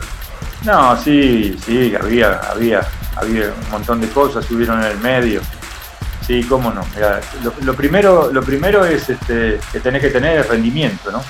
No, 0.64 0.96
sí, 1.00 1.56
sí, 1.64 1.94
había, 1.94 2.40
había, 2.50 2.86
había 3.16 3.46
un 3.46 3.70
montón 3.70 4.00
de 4.00 4.08
cosas, 4.08 4.44
subieron 4.44 4.80
en 4.80 4.90
el 4.90 4.98
medio. 4.98 5.40
Sí, 6.26 6.44
cómo 6.44 6.70
no. 6.70 6.84
lo, 7.62 7.74
primero, 7.74 8.30
lo 8.30 8.42
primero 8.42 8.84
es 8.84 9.08
este, 9.08 9.58
que 9.72 9.80
tenés 9.80 10.02
que 10.02 10.10
tener 10.10 10.46
rendimiento, 10.46 11.10
¿no? 11.10 11.24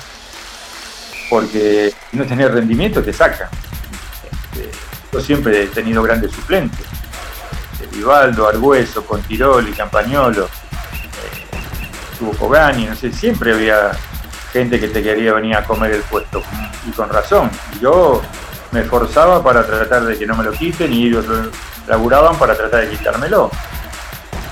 Porque 1.29 1.93
si 2.11 2.17
no 2.17 2.25
tenés 2.25 2.51
rendimiento 2.51 3.01
te 3.01 3.13
saca. 3.13 3.49
Yo 5.11 5.19
siempre 5.19 5.63
he 5.63 5.67
tenido 5.67 6.03
grandes 6.03 6.31
suplentes. 6.31 6.85
Vivaldo, 7.91 8.47
Argüeso, 8.47 9.05
Contiroli, 9.05 9.71
Campagnolo, 9.71 10.45
eh, 10.45 10.49
tuvo 12.17 12.31
Cogani, 12.33 12.85
no 12.85 12.95
sé, 12.95 13.11
siempre 13.11 13.53
había 13.53 13.91
gente 14.53 14.79
que 14.79 14.87
te 14.87 15.03
quería 15.03 15.33
venir 15.33 15.55
a 15.55 15.63
comer 15.63 15.91
el 15.91 16.01
puesto, 16.03 16.41
y 16.87 16.91
con 16.91 17.09
razón. 17.09 17.49
Yo 17.81 18.21
me 18.71 18.81
esforzaba 18.81 19.43
para 19.43 19.65
tratar 19.65 20.03
de 20.03 20.17
que 20.17 20.25
no 20.25 20.35
me 20.35 20.43
lo 20.43 20.51
quiten 20.51 20.93
y 20.93 21.07
ellos 21.07 21.25
laburaban 21.87 22.37
para 22.37 22.55
tratar 22.55 22.81
de 22.81 22.89
quitármelo. 22.89 23.49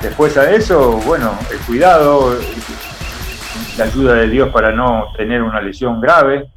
Después 0.01 0.37
a 0.37 0.51
eso, 0.51 0.91
bueno, 1.05 1.37
el 1.51 1.57
cuidado, 1.59 2.37
la 3.77 3.85
ayuda 3.85 4.13
de 4.15 4.27
Dios 4.27 4.49
para 4.49 4.71
no 4.71 5.05
tener 5.15 5.41
una 5.41 5.61
lesión 5.61 6.01
grave. 6.01 6.49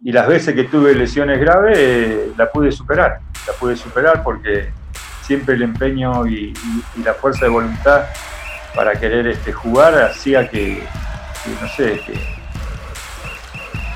Y 0.00 0.12
las 0.12 0.28
veces 0.28 0.54
que 0.54 0.64
tuve 0.64 0.94
lesiones 0.94 1.40
graves, 1.40 1.76
eh, 1.76 2.32
la 2.36 2.48
pude 2.50 2.70
superar. 2.70 3.18
La 3.46 3.52
pude 3.54 3.76
superar 3.76 4.22
porque 4.22 4.70
siempre 5.22 5.56
el 5.56 5.62
empeño 5.62 6.24
y, 6.26 6.54
la 7.04 7.14
fuerza 7.14 7.46
de 7.46 7.50
voluntad 7.50 8.04
para 8.76 8.92
querer 8.92 9.26
este, 9.26 9.52
jugar 9.52 10.00
hacía 10.02 10.48
que, 10.48 10.84
no 11.60 11.68
sé, 11.68 12.00
que, 12.06 12.12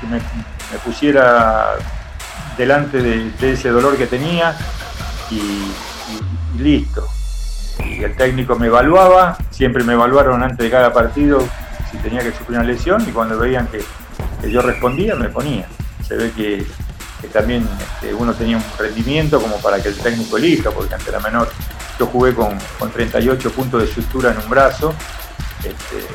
me, 0.09 0.19
pusiera 0.83 1.75
delante 2.57 3.01
de, 3.01 3.53
ese 3.53 3.69
dolor 3.69 3.95
que 3.97 4.05
tenía 4.05 4.55
y, 5.31 5.71
listo. 6.61 7.07
Y 7.79 8.03
el 8.03 8.15
técnico 8.17 8.55
me 8.57 8.67
evaluaba, 8.67 9.37
siempre 9.51 9.85
me 9.85 9.93
evaluaron 9.93 10.43
antes 10.43 10.59
de 10.59 10.69
cada 10.69 10.91
partido 10.91 11.39
si 11.89 11.97
tenía 11.97 12.21
que 12.21 12.31
sufrir 12.31 12.59
una 12.59 12.67
lesión 12.67 13.01
y 13.07 13.11
cuando 13.11 13.39
veían 13.39 13.67
que, 13.67 13.79
que 14.41 14.51
yo 14.51 14.61
respondía 14.61 15.15
me 15.15 15.29
ponía. 15.29 15.65
Se 16.07 16.15
ve 16.15 16.31
que 16.31 16.65
que 17.23 17.29
también 17.29 17.65
este, 17.79 18.13
uno 18.13 18.33
tenía 18.33 18.57
un 18.57 18.63
rendimiento 18.77 19.39
como 19.39 19.55
para 19.61 19.81
que 19.81 19.87
el 19.87 19.97
técnico 19.97 20.35
elija, 20.35 20.71
porque 20.71 20.93
ante 20.93 21.09
la 21.09 21.21
menor 21.21 21.49
yo 21.97 22.05
jugué 22.07 22.33
con, 22.35 22.59
38 22.91 23.51
puntos 23.51 23.81
de 23.81 23.87
sutura 23.87 24.31
en 24.31 24.39
un 24.39 24.49
brazo, 24.49 24.93
este, 25.59 26.05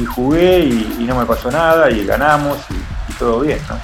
y, 0.00 0.04
jugué 0.04 0.60
y, 0.60 1.04
no 1.04 1.16
me 1.16 1.26
pasó 1.26 1.50
nada, 1.50 1.90
y 1.90 2.06
ganamos 2.06 2.58
y, 2.70 3.12
todo 3.14 3.40
bien, 3.40 3.58
¿no? 3.68 3.80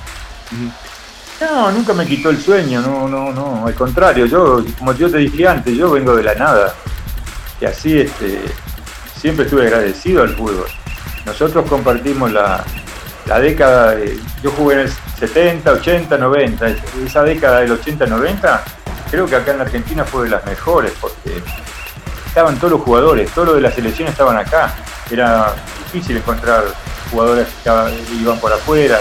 No, 1.44 1.72
nunca 1.72 1.92
me 1.92 2.06
quitó 2.06 2.30
el 2.30 2.40
sueño, 2.40 2.80
no, 2.82 3.08
no, 3.08 3.32
no, 3.32 3.66
al 3.66 3.74
contrario, 3.74 4.26
yo, 4.26 4.62
como 4.78 4.92
yo 4.92 5.10
te 5.10 5.18
dije 5.18 5.48
antes, 5.48 5.76
yo 5.76 5.90
vengo 5.90 6.14
de 6.14 6.22
la 6.22 6.34
nada, 6.34 6.72
y 7.60 7.64
así 7.64 7.98
este, 7.98 8.44
siempre 9.18 9.44
estuve 9.44 9.66
agradecido 9.66 10.22
al 10.22 10.36
fútbol. 10.36 10.68
Nosotros 11.26 11.68
compartimos 11.68 12.30
la, 12.30 12.64
la 13.30 13.38
década, 13.38 13.96
yo 14.42 14.50
jugué 14.50 14.74
en 14.74 14.80
el 14.80 14.90
70, 14.90 15.70
80, 15.70 16.18
90, 16.18 16.66
esa 17.06 17.22
década 17.22 17.60
del 17.60 17.80
80-90, 17.80 18.60
creo 19.08 19.26
que 19.26 19.36
acá 19.36 19.52
en 19.52 19.58
la 19.58 19.64
Argentina 19.64 20.04
fue 20.04 20.24
de 20.24 20.30
las 20.30 20.44
mejores, 20.44 20.92
porque 21.00 21.40
estaban 22.26 22.56
todos 22.56 22.72
los 22.72 22.80
jugadores, 22.80 23.30
todos 23.30 23.46
los 23.46 23.54
de 23.54 23.62
la 23.62 23.70
selección 23.70 24.08
estaban 24.08 24.36
acá, 24.36 24.74
era 25.12 25.54
difícil 25.78 26.16
encontrar 26.16 26.64
jugadores 27.12 27.46
que 27.62 28.16
iban 28.20 28.36
por 28.40 28.52
afuera, 28.52 28.98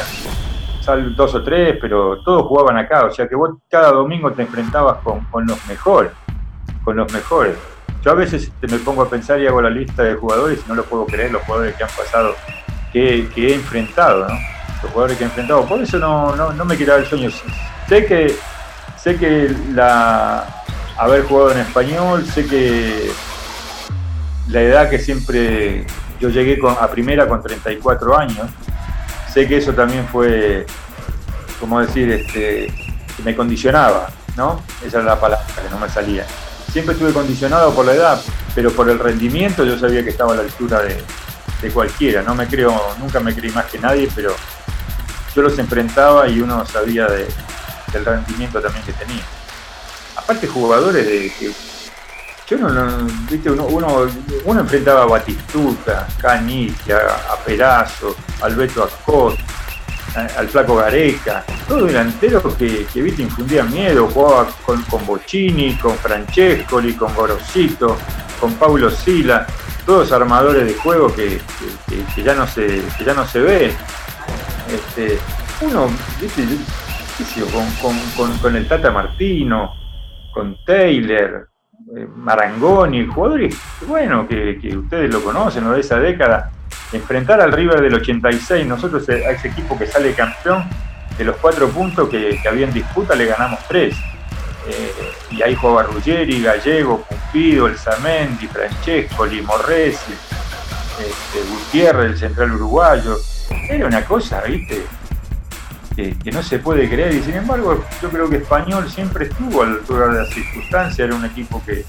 sal 0.80 1.16
dos 1.16 1.34
o 1.34 1.44
tres, 1.44 1.80
pero 1.82 2.22
todos 2.22 2.46
jugaban 2.46 2.78
acá, 2.78 3.06
o 3.06 3.12
sea 3.12 3.28
que 3.28 3.36
vos 3.36 3.56
cada 3.68 3.92
domingo 3.94 4.32
te 4.32 4.44
enfrentabas 4.44 4.98
con, 5.04 5.48
los 5.48 5.66
mejores, 5.66 6.12
con 6.84 6.96
los 6.98 7.12
mejores. 7.12 7.56
Yo 8.04 8.12
a 8.12 8.14
veces 8.14 8.52
me 8.62 8.78
pongo 8.78 9.02
a 9.02 9.10
pensar 9.10 9.42
y 9.42 9.48
hago 9.48 9.60
la 9.60 9.72
lista 9.72 10.04
de 10.04 10.14
jugadores 10.14 10.60
y 10.64 10.70
no 10.70 10.76
lo 10.76 10.84
puedo 10.84 11.08
creer, 11.08 11.32
los 11.32 11.42
jugadores 11.42 11.76
que 11.76 11.84
han 11.84 11.90
pasado 11.90 12.36
que, 12.92 13.30
he 13.36 13.54
enfrentado, 13.54 14.28
¿no? 14.28 14.34
los 14.84 14.92
jugadores 14.92 15.18
que 15.18 15.24
he 15.24 15.28
enfrentado. 15.28 15.66
Por 15.66 15.82
eso 15.82 15.98
no, 16.00 16.36
no, 16.36 16.66
me 16.66 16.78
quitaba 16.78 17.00
el 17.00 17.06
sueño. 17.06 17.30
Sé 17.88 18.06
que, 18.06 18.36
sé 18.98 19.18
que 19.18 19.56
haber 20.98 21.24
jugado 21.24 21.52
en 21.52 21.60
español, 21.60 22.26
sé 22.26 22.46
que 22.46 23.12
la 24.50 24.62
edad 24.62 24.90
que 24.90 25.00
siempre 25.00 25.86
yo 26.20 26.30
llegué 26.30 26.60
con, 26.60 26.76
a 26.80 26.88
primera 26.90 27.28
con 27.28 27.42
34 27.42 28.18
años, 28.18 28.48
sé 29.32 29.48
que 29.48 29.58
eso 29.58 29.74
también 29.74 30.08
fue, 30.08 30.66
como 31.60 31.80
decir, 31.80 32.12
este, 32.12 32.68
que 33.16 33.24
me 33.24 33.36
condicionaba, 33.36 34.10
¿no? 34.36 34.62
Esa 34.86 34.98
era 34.98 35.16
la 35.16 35.20
palabra 35.20 35.46
que 35.46 35.70
no 35.70 35.80
me 35.80 35.90
salía. 35.90 36.26
Siempre 36.72 36.94
estuve 36.94 37.14
condicionado 37.14 37.74
por 37.74 37.86
la 37.86 37.94
edad, 37.94 38.22
pero 38.54 38.72
por 38.72 38.90
el 38.90 39.00
rendimiento 39.00 39.64
yo 39.64 39.78
sabía 39.80 40.04
que 40.04 40.10
estaba 40.10 40.34
a 40.34 40.36
la 40.36 40.42
altura 40.42 40.82
de, 40.82 41.02
de 41.62 41.72
cualquiera. 41.72 42.22
No 42.22 42.36
me 42.36 42.48
creo, 42.48 42.96
nunca 43.00 43.20
me 43.20 43.36
creí 43.36 43.52
más 43.52 43.66
que 43.66 43.80
nadie, 43.80 44.10
pero 44.16 44.36
yo 45.36 45.42
los 45.42 45.58
enfrentaba 45.60 46.28
y 46.28 46.42
uno 46.42 46.66
sabía 46.66 47.08
del 47.08 48.06
rendimiento 48.06 48.62
también 48.62 48.86
que 48.86 48.94
tenía. 48.94 49.24
Aparte 50.16 50.48
jugadores 50.48 51.06
de 51.06 51.32
que 51.40 51.52
yo 52.50 52.58
no, 52.58 53.08
viste, 53.30 53.52
uno, 53.52 53.68
uno, 54.44 54.60
enfrentaba 54.60 55.04
a 55.04 55.06
Batistuta, 55.06 56.08
Canicia, 56.20 56.98
a 57.32 57.36
Perazo, 57.46 58.16
al 58.42 58.56
Beto 58.56 58.84
Acot, 58.84 59.38
al 60.16 60.48
Flaco 60.48 60.78
Gareca, 60.78 61.46
todos 61.68 61.86
delanteros 61.86 62.56
que, 62.56 62.88
que 62.92 63.02
viste 63.04 63.22
infundían 63.22 63.72
miedo, 63.72 64.08
jugaba 64.08 64.48
con, 64.66 64.82
con 64.84 65.06
Bocini, 65.06 65.76
con 65.76 65.96
Francescoli, 65.98 66.96
con 66.96 67.14
Gorosito, 67.14 67.96
con 68.40 68.56
Paulo 68.56 68.90
Sila, 68.90 69.46
todos 69.90 70.12
armadores 70.12 70.68
de 70.68 70.76
juego 70.76 71.12
que, 71.16 71.42
ya 72.24 72.36
no 72.36 72.46
se 72.46 72.80
ya 73.04 73.16
no 73.16 73.26
se 73.26 73.40
ve. 73.40 73.74
Este, 74.72 75.18
uno 75.62 75.88
con, 78.16 78.56
el 78.56 78.68
Tata 78.68 78.92
Martino 78.92 79.74
con 80.32 80.64
Taylor 80.64 81.50
eh, 81.98 82.08
Marangoni 82.16 83.08
jugadores 83.08 83.58
bueno 83.88 84.28
que, 84.28 84.60
ustedes 84.78 85.12
lo 85.12 85.24
conocen 85.24 85.68
de 85.74 85.80
esa 85.80 86.00
década 86.00 86.52
enfrentar 86.94 87.42
al 87.42 87.52
River 87.52 87.82
del 87.82 87.96
86 87.96 88.68
nosotros 88.68 89.10
a 89.10 89.32
ese 89.32 89.48
equipo 89.48 89.76
que 89.76 89.88
sale 89.88 90.14
campeón 90.14 90.66
de 91.18 91.24
los 91.24 91.36
cuatro 91.38 91.68
puntos 91.68 92.10
que, 92.10 92.40
que 92.40 92.48
había 92.48 92.68
en 92.68 92.74
disputa 92.74 93.16
le 93.16 93.26
ganamos 93.26 93.60
tres 93.68 93.98
eh, 94.70 94.94
y 95.32 95.42
ahí 95.42 95.56
jugaba 95.56 95.84
Ruggeri, 95.84 96.44
Gallego, 96.44 97.04
Pumpido, 97.04 97.68
El 97.68 97.78
Zamendi, 97.78 98.48
Francesco, 98.48 99.26
Limorresi, 99.26 100.14
este, 101.00 101.50
Gutiérrez, 101.50 102.12
el 102.12 102.18
central 102.18 102.52
uruguayo. 102.54 103.18
Era 103.68 103.88
una 103.88 104.06
cosa, 104.06 104.42
¿viste? 104.42 104.84
Que, 105.96 106.16
no 106.32 106.44
se 106.44 106.60
puede 106.60 106.88
creer 106.88 107.14
y 107.14 107.22
sin 107.22 107.34
embargo 107.34 107.84
yo 108.02 108.10
creo 108.10 108.30
que 108.30 108.38
Español 108.38 108.90
siempre 108.90 109.26
estuvo 109.26 109.64
a 109.64 109.66
la 109.66 109.72
altura 109.74 110.08
de 110.08 110.20
las 110.20 110.30
circunstancias, 110.30 111.00
era 111.00 111.14
un 111.14 111.26
equipo 111.26 111.62
que, 111.66 111.84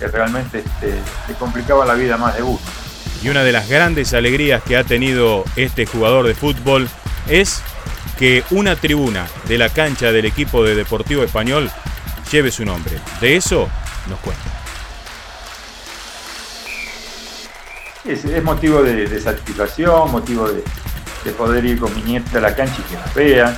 que 0.00 0.08
realmente 0.08 0.58
este, 0.58 0.94
le 1.28 1.34
complicaba 1.34 1.84
la 1.84 1.94
vida 1.94 2.16
más 2.16 2.34
de 2.34 2.42
uno. 2.42 2.58
Y 3.22 3.28
una 3.28 3.44
de 3.44 3.52
las 3.52 3.68
grandes 3.68 4.12
alegrías 4.12 4.62
que 4.64 4.76
ha 4.76 4.82
tenido 4.82 5.44
este 5.54 5.86
jugador 5.86 6.26
de 6.26 6.34
fútbol 6.34 6.88
es 7.28 7.62
que 8.18 8.42
una 8.50 8.74
tribuna 8.74 9.26
de 9.46 9.58
la 9.58 9.68
cancha 9.68 10.10
del 10.10 10.24
equipo 10.24 10.64
de 10.64 10.74
Deportivo 10.74 11.22
Español 11.22 11.70
lleve 12.30 12.50
su 12.50 12.64
nombre. 12.64 12.98
De 13.20 13.36
eso 13.36 13.68
nos 14.08 14.18
cuenta. 14.20 14.42
Es, 18.04 18.42
motivo 18.42 18.82
de, 18.82 19.20
satisfacción, 19.20 20.12
motivo 20.12 20.48
de, 20.48 20.62
poder 21.32 21.64
ir 21.64 21.78
con 21.78 21.94
mi 21.94 22.02
nieta 22.02 22.38
a 22.38 22.42
la 22.42 22.54
cancha 22.54 22.76
y 22.78 22.82
que 22.82 22.96
nos 22.96 23.14
vean. 23.14 23.56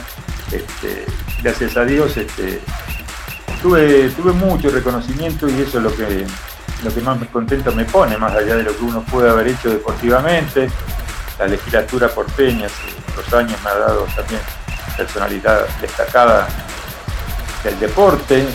Este, 0.53 1.05
gracias 1.43 1.77
a 1.77 1.85
Dios 1.85 2.17
este, 2.17 2.61
tuve, 3.61 4.09
tuve 4.11 4.33
mucho 4.33 4.71
reconocimiento 4.71 5.49
y 5.49 5.63
eso 5.63 5.79
es 5.79 5.85
lo 5.85 5.97
que, 5.97 6.25
lo 6.85 6.95
que 6.95 7.01
más 7.01 7.19
contento 7.33 7.73
me 7.73 7.85
pone, 7.85 8.17
más 8.17 8.33
allá 8.33 8.55
de 8.55 8.63
lo 8.63 8.77
que 8.77 8.85
uno 8.85 9.03
puede 9.03 9.29
haber 9.31 9.49
hecho 9.49 9.71
deportivamente. 9.71 10.69
La 11.41 11.47
legislatura 11.47 12.09
porteña, 12.09 12.69
los 13.17 13.35
años 13.35 13.61
me 13.65 13.71
ha 13.71 13.75
dado 13.75 14.07
también 14.15 14.41
personalidad 14.97 15.67
destacada 15.81 16.49
del 17.67 17.81
deporte. 17.81 18.39
Eh, 18.39 18.47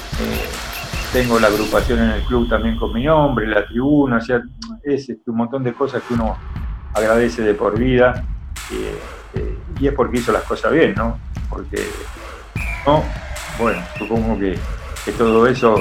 tengo 1.12 1.40
la 1.40 1.48
agrupación 1.48 2.00
en 2.00 2.12
el 2.12 2.22
club 2.24 2.48
también 2.48 2.78
con 2.78 2.94
mi 2.94 3.04
nombre, 3.04 3.46
la 3.46 3.66
tribuna, 3.66 4.18
o 4.18 4.22
sea, 4.22 4.42
es 4.84 5.10
este, 5.10 5.30
un 5.30 5.38
montón 5.38 5.64
de 5.64 5.74
cosas 5.74 6.02
que 6.08 6.14
uno 6.14 6.38
agradece 6.94 7.42
de 7.42 7.54
por 7.54 7.78
vida 7.78 8.24
eh, 8.72 9.58
y 9.80 9.88
es 9.88 9.94
porque 9.94 10.20
hizo 10.20 10.32
las 10.32 10.44
cosas 10.44 10.72
bien, 10.72 10.94
¿no? 10.96 11.20
Porque, 11.50 11.86
no, 12.86 13.04
bueno, 13.60 13.82
supongo 13.98 14.40
que, 14.40 14.58
todo 15.18 15.46
eso 15.48 15.76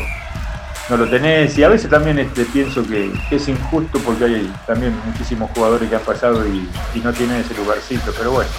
no 0.88 0.96
lo 0.96 1.08
tenés 1.08 1.56
y 1.56 1.62
a 1.62 1.68
veces 1.68 1.88
también 1.88 2.18
este, 2.18 2.44
pienso 2.46 2.82
que, 2.82 3.12
es 3.30 3.48
injusto 3.48 4.00
porque 4.00 4.24
hay 4.24 4.52
también 4.66 4.92
muchísimos 5.06 5.48
jugadores 5.54 5.88
que 5.88 5.94
han 5.94 6.02
pasado 6.02 6.44
y, 6.48 6.68
y 6.94 7.00
no 7.00 7.12
tienen 7.12 7.36
ese 7.36 7.54
lugarcito, 7.54 8.12
pero 8.18 8.32
bueno, 8.32 8.50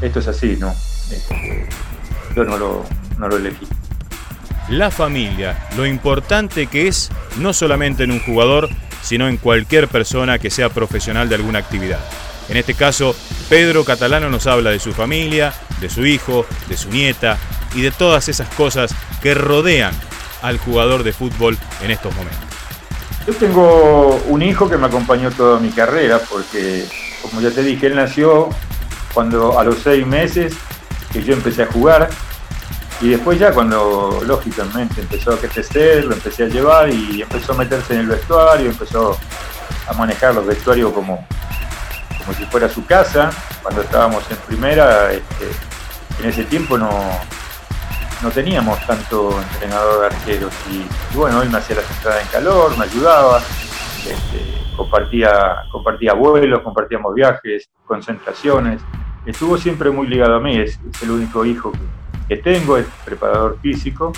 esto 0.00 0.18
es 0.18 0.26
así, 0.26 0.56
¿no? 0.58 0.70
Este, 0.70 1.68
yo 2.36 2.44
no 2.44 2.58
lo, 2.58 2.84
no 3.18 3.28
lo 3.28 3.36
elegí. 3.36 3.66
La 4.68 4.90
familia, 4.90 5.66
lo 5.76 5.86
importante 5.86 6.66
que 6.66 6.86
es 6.86 7.10
no 7.38 7.54
solamente 7.54 8.04
en 8.04 8.10
un 8.10 8.20
jugador, 8.20 8.68
sino 9.02 9.26
en 9.26 9.38
cualquier 9.38 9.88
persona 9.88 10.38
que 10.38 10.50
sea 10.50 10.68
profesional 10.68 11.28
de 11.28 11.36
alguna 11.36 11.60
actividad. 11.60 12.00
En 12.48 12.56
este 12.56 12.74
caso, 12.74 13.16
Pedro 13.48 13.84
Catalano 13.84 14.28
nos 14.28 14.46
habla 14.46 14.70
de 14.70 14.78
su 14.78 14.92
familia, 14.92 15.54
de 15.80 15.88
su 15.88 16.04
hijo, 16.04 16.44
de 16.68 16.76
su 16.76 16.90
nieta 16.90 17.38
y 17.74 17.80
de 17.80 17.90
todas 17.90 18.28
esas 18.28 18.48
cosas 18.50 18.94
que 19.22 19.34
rodean 19.34 19.94
al 20.42 20.58
jugador 20.58 21.04
de 21.04 21.12
fútbol 21.12 21.56
en 21.82 21.90
estos 21.90 22.14
momentos. 22.14 22.40
Yo 23.26 23.34
tengo 23.34 24.22
un 24.26 24.42
hijo 24.42 24.68
que 24.68 24.76
me 24.76 24.86
acompañó 24.86 25.30
toda 25.30 25.58
mi 25.58 25.70
carrera 25.70 26.20
porque, 26.30 26.84
como 27.22 27.40
ya 27.40 27.50
te 27.50 27.62
dije, 27.62 27.86
él 27.86 27.96
nació 27.96 28.50
cuando 29.14 29.58
a 29.58 29.64
los 29.64 29.78
seis 29.78 30.06
meses 30.06 30.54
que 31.12 31.22
yo 31.22 31.32
empecé 31.32 31.62
a 31.62 31.66
jugar 31.66 32.10
y 33.00 33.10
después 33.10 33.38
ya 33.38 33.52
cuando 33.52 34.20
lógicamente 34.26 35.02
empezó 35.02 35.32
a 35.32 35.36
crecer, 35.36 36.04
lo 36.04 36.14
empecé 36.14 36.44
a 36.44 36.48
llevar 36.48 36.88
y 36.88 37.22
empezó 37.22 37.52
a 37.52 37.56
meterse 37.56 37.94
en 37.94 38.00
el 38.00 38.06
vestuario, 38.06 38.70
empezó 38.70 39.18
a 39.86 39.92
manejar 39.94 40.34
los 40.34 40.46
vestuarios 40.46 40.92
como, 40.92 41.26
como 42.18 42.32
si 42.32 42.44
fuera 42.46 42.68
su 42.68 42.86
casa. 42.86 43.30
Cuando 43.62 43.82
estábamos 43.82 44.24
en 44.30 44.36
primera, 44.38 45.12
este, 45.12 45.46
en 46.20 46.28
ese 46.30 46.44
tiempo 46.44 46.78
no, 46.78 46.90
no 48.22 48.30
teníamos 48.30 48.84
tanto 48.86 49.42
entrenador 49.52 50.00
de 50.00 50.16
arqueros 50.16 50.54
y, 50.70 50.86
bueno, 51.14 51.42
él 51.42 51.50
me 51.50 51.58
hacía 51.58 51.76
la 51.76 51.82
entradas 51.82 52.22
en 52.22 52.28
calor, 52.28 52.78
me 52.78 52.84
ayudaba, 52.84 53.42
este, 53.98 54.74
compartía, 54.74 55.56
compartía 55.70 56.14
vuelos, 56.14 56.62
compartíamos 56.62 57.14
viajes, 57.14 57.68
concentraciones 57.86 58.80
estuvo 59.26 59.58
siempre 59.58 59.90
muy 59.90 60.06
ligado 60.06 60.36
a 60.36 60.40
mí, 60.40 60.56
es, 60.56 60.78
el 61.02 61.10
único 61.10 61.44
hijo 61.44 61.72
que, 61.72 61.78
tengo, 62.34 62.76
es 62.76 62.86
preparador 63.04 63.58
físico. 63.60 64.12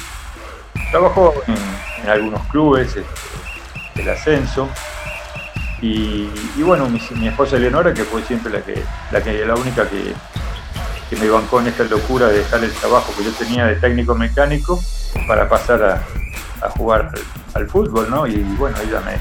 Trabajó 0.91 1.35
en, 1.47 2.09
algunos 2.09 2.41
clubes 2.47 2.97
este, 2.97 3.05
del 3.97 4.09
ascenso. 4.09 4.69
Y, 5.83 6.29
bueno, 6.63 6.89
mi, 6.89 7.29
esposa 7.29 7.57
Eleonora, 7.57 7.93
que 7.93 8.05
fue 8.05 8.23
siempre 8.23 8.53
la 8.53 8.63
que, 8.63 8.83
la, 9.13 9.23
que, 9.23 9.45
la 9.45 9.55
única 9.55 9.87
que, 9.89 10.15
me 11.17 11.29
bancó 11.29 11.61
en 11.61 11.69
esta 11.69 11.85
locura 11.85 12.29
de 12.29 12.39
dejar 12.39 12.65
el 12.65 12.73
trabajo 12.73 13.13
que 13.17 13.25
yo 13.25 13.33
tenía 13.33 13.67
de 13.67 13.77
técnico 13.77 14.15
mecánico 14.15 14.81
para 15.27 15.49
pasar 15.49 15.83
a, 16.63 16.71
jugar 16.71 17.13
al, 17.13 17.63
al, 17.63 17.69
fútbol, 17.69 18.11
¿no? 18.11 18.27
Y 18.27 18.37
bueno, 18.59 18.77
ella 18.83 19.01
me, 19.01 19.17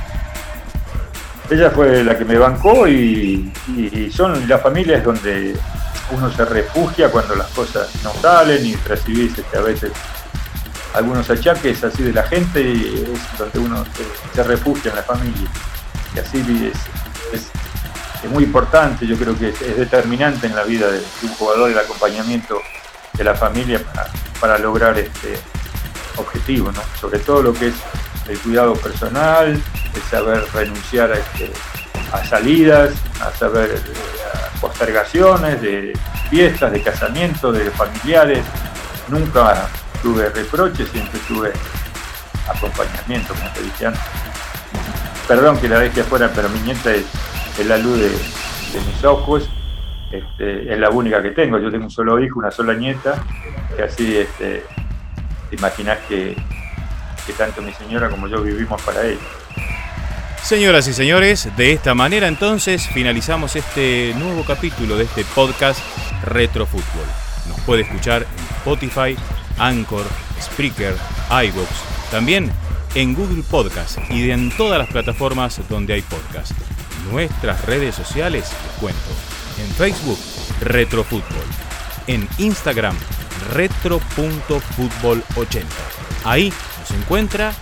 ella 1.49 1.69
fue 1.69 2.03
la 2.03 2.17
que 2.17 2.25
me 2.25 2.37
bancó 2.37 2.87
y, 2.87 3.51
son 4.11 4.47
las 4.47 4.61
familias 4.61 5.03
donde 5.03 5.55
uno 6.11 6.31
se 6.31 6.45
refugia 6.45 7.11
cuando 7.11 7.35
las 7.35 7.47
cosas 7.47 7.89
no 8.03 8.13
salen 8.21 8.65
y 8.65 8.75
recibís 8.75 9.37
este, 9.37 9.57
a 9.57 9.61
veces 9.61 9.91
algunos 10.93 11.29
achaques 11.29 11.83
así 11.83 12.03
de 12.03 12.13
la 12.13 12.23
gente 12.23 12.61
y 12.61 13.05
es 13.13 13.37
donde 13.37 13.59
uno 13.59 13.85
se, 14.33 14.43
refugia 14.43 14.89
en 14.89 14.95
la 14.95 15.03
familia. 15.03 15.47
Y 16.15 16.19
así 16.19 16.71
es, 17.33 17.47
muy 18.29 18.43
importante, 18.43 19.05
yo 19.05 19.15
creo 19.15 19.37
que 19.37 19.49
es, 19.49 19.77
determinante 19.77 20.47
en 20.47 20.55
la 20.55 20.63
vida 20.63 20.91
de, 20.91 21.01
un 21.23 21.29
jugador 21.35 21.71
el 21.71 21.77
acompañamiento 21.77 22.59
de 23.13 23.23
la 23.23 23.35
familia 23.35 23.79
para, 24.39 24.57
lograr 24.57 24.97
este 24.97 25.39
objetivo, 26.17 26.71
¿no? 26.71 26.81
sobre 26.99 27.19
todo 27.19 27.41
lo 27.41 27.53
que 27.53 27.67
es 27.67 27.75
el 28.27 28.37
cuidado 28.39 28.73
personal, 28.73 29.61
el 29.93 30.01
saber 30.09 30.43
renunciar 30.53 31.11
a, 31.11 31.17
este, 31.19 31.51
a 32.11 32.25
salidas, 32.25 32.93
a 33.21 33.31
saber 33.31 33.71
eh, 33.71 34.16
postergaciones 34.59 35.61
de 35.61 35.93
fiestas, 36.29 36.71
de 36.71 36.81
casamientos, 36.81 37.57
de 37.57 37.71
familiares. 37.71 38.43
Nunca 39.07 39.69
tuve 40.01 40.29
reproches, 40.29 40.89
siempre 40.89 41.19
tuve 41.27 41.51
acompañamiento, 42.47 43.33
como 43.33 43.49
te 43.51 43.61
dije 43.61 43.85
antes. 43.87 44.01
Perdón 45.27 45.57
que 45.59 45.67
la 45.67 45.79
deje 45.79 46.01
afuera, 46.01 46.31
pero 46.33 46.49
mi 46.49 46.59
nieta 46.59 46.91
es, 46.93 47.05
la 47.65 47.77
luz 47.77 47.99
de, 47.99 48.09
mis 48.79 49.03
ojos. 49.03 49.49
Este, 50.11 50.71
es 50.73 50.79
la 50.79 50.89
única 50.89 51.21
que 51.21 51.31
tengo. 51.31 51.57
Yo 51.57 51.69
tengo 51.69 51.85
un 51.85 51.91
solo 51.91 52.19
hijo, 52.21 52.39
una 52.39 52.51
sola 52.51 52.73
nieta, 52.73 53.21
que 53.75 53.83
así 53.83 54.17
este, 54.17 54.63
te 55.49 55.55
imaginas 55.55 55.97
que, 56.07 56.35
que 57.25 57.33
tanto 57.33 57.61
mi 57.61 57.73
señora 57.73 58.09
como 58.09 58.27
yo 58.27 58.41
vivimos 58.41 58.81
para 58.83 59.03
ella. 59.03 59.19
Señoras 60.43 60.87
y 60.87 60.93
señores, 60.93 61.49
de 61.57 61.73
esta 61.73 61.93
manera 61.93 62.27
entonces 62.27 62.87
finalizamos 62.87 63.55
este 63.57 64.13
nuevo 64.17 64.45
capítulo 64.45 64.95
de 64.95 65.03
este 65.03 65.25
podcast 65.35 65.81
Retro 66.23 66.65
Fútbol. 66.65 67.05
Nos 67.49 67.59
puede 67.61 67.81
escuchar 67.81 68.21
en 68.23 68.29
Spotify, 68.57 69.17
Anchor, 69.57 70.05
Spreaker, 70.41 70.95
iVoox, 71.29 71.67
también 72.11 72.49
en 72.95 73.13
Google 73.13 73.43
Podcast 73.43 73.97
y 74.09 74.31
en 74.31 74.49
todas 74.55 74.79
las 74.79 74.87
plataformas 74.87 75.59
donde 75.69 75.95
hay 75.95 76.01
podcast. 76.01 76.53
Nuestras 77.11 77.65
redes 77.65 77.93
sociales, 77.95 78.45
les 78.63 78.71
cuento. 78.79 79.09
En 79.59 79.67
Facebook, 79.73 80.19
Retro 80.61 81.03
Fútbol. 81.03 81.43
En 82.07 82.25
Instagram, 82.37 82.95
retro.futbol80. 83.53 85.63
Ahí 86.23 86.53
nos 86.79 86.91
encuentra 86.91 87.53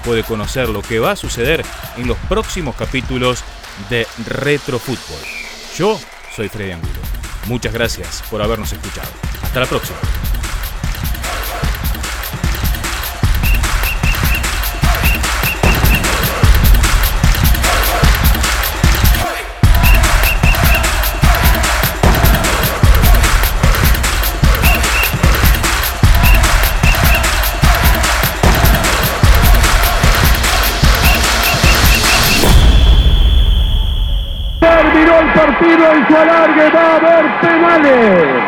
puede 0.00 0.24
conocer 0.24 0.68
lo 0.68 0.82
que 0.82 0.98
va 0.98 1.12
a 1.12 1.16
suceder 1.16 1.64
en 1.96 2.06
los 2.06 2.16
próximos 2.28 2.74
capítulos 2.76 3.44
de 3.88 4.06
Retro 4.26 4.78
Fútbol. 4.78 5.20
Yo 5.76 5.98
soy 6.34 6.48
Freddy 6.48 6.72
Angulo. 6.72 7.00
Muchas 7.46 7.72
gracias 7.72 8.22
por 8.30 8.42
habernos 8.42 8.72
escuchado. 8.72 9.10
Hasta 9.42 9.60
la 9.60 9.66
próxima. 9.66 9.98
Partido 37.70 38.39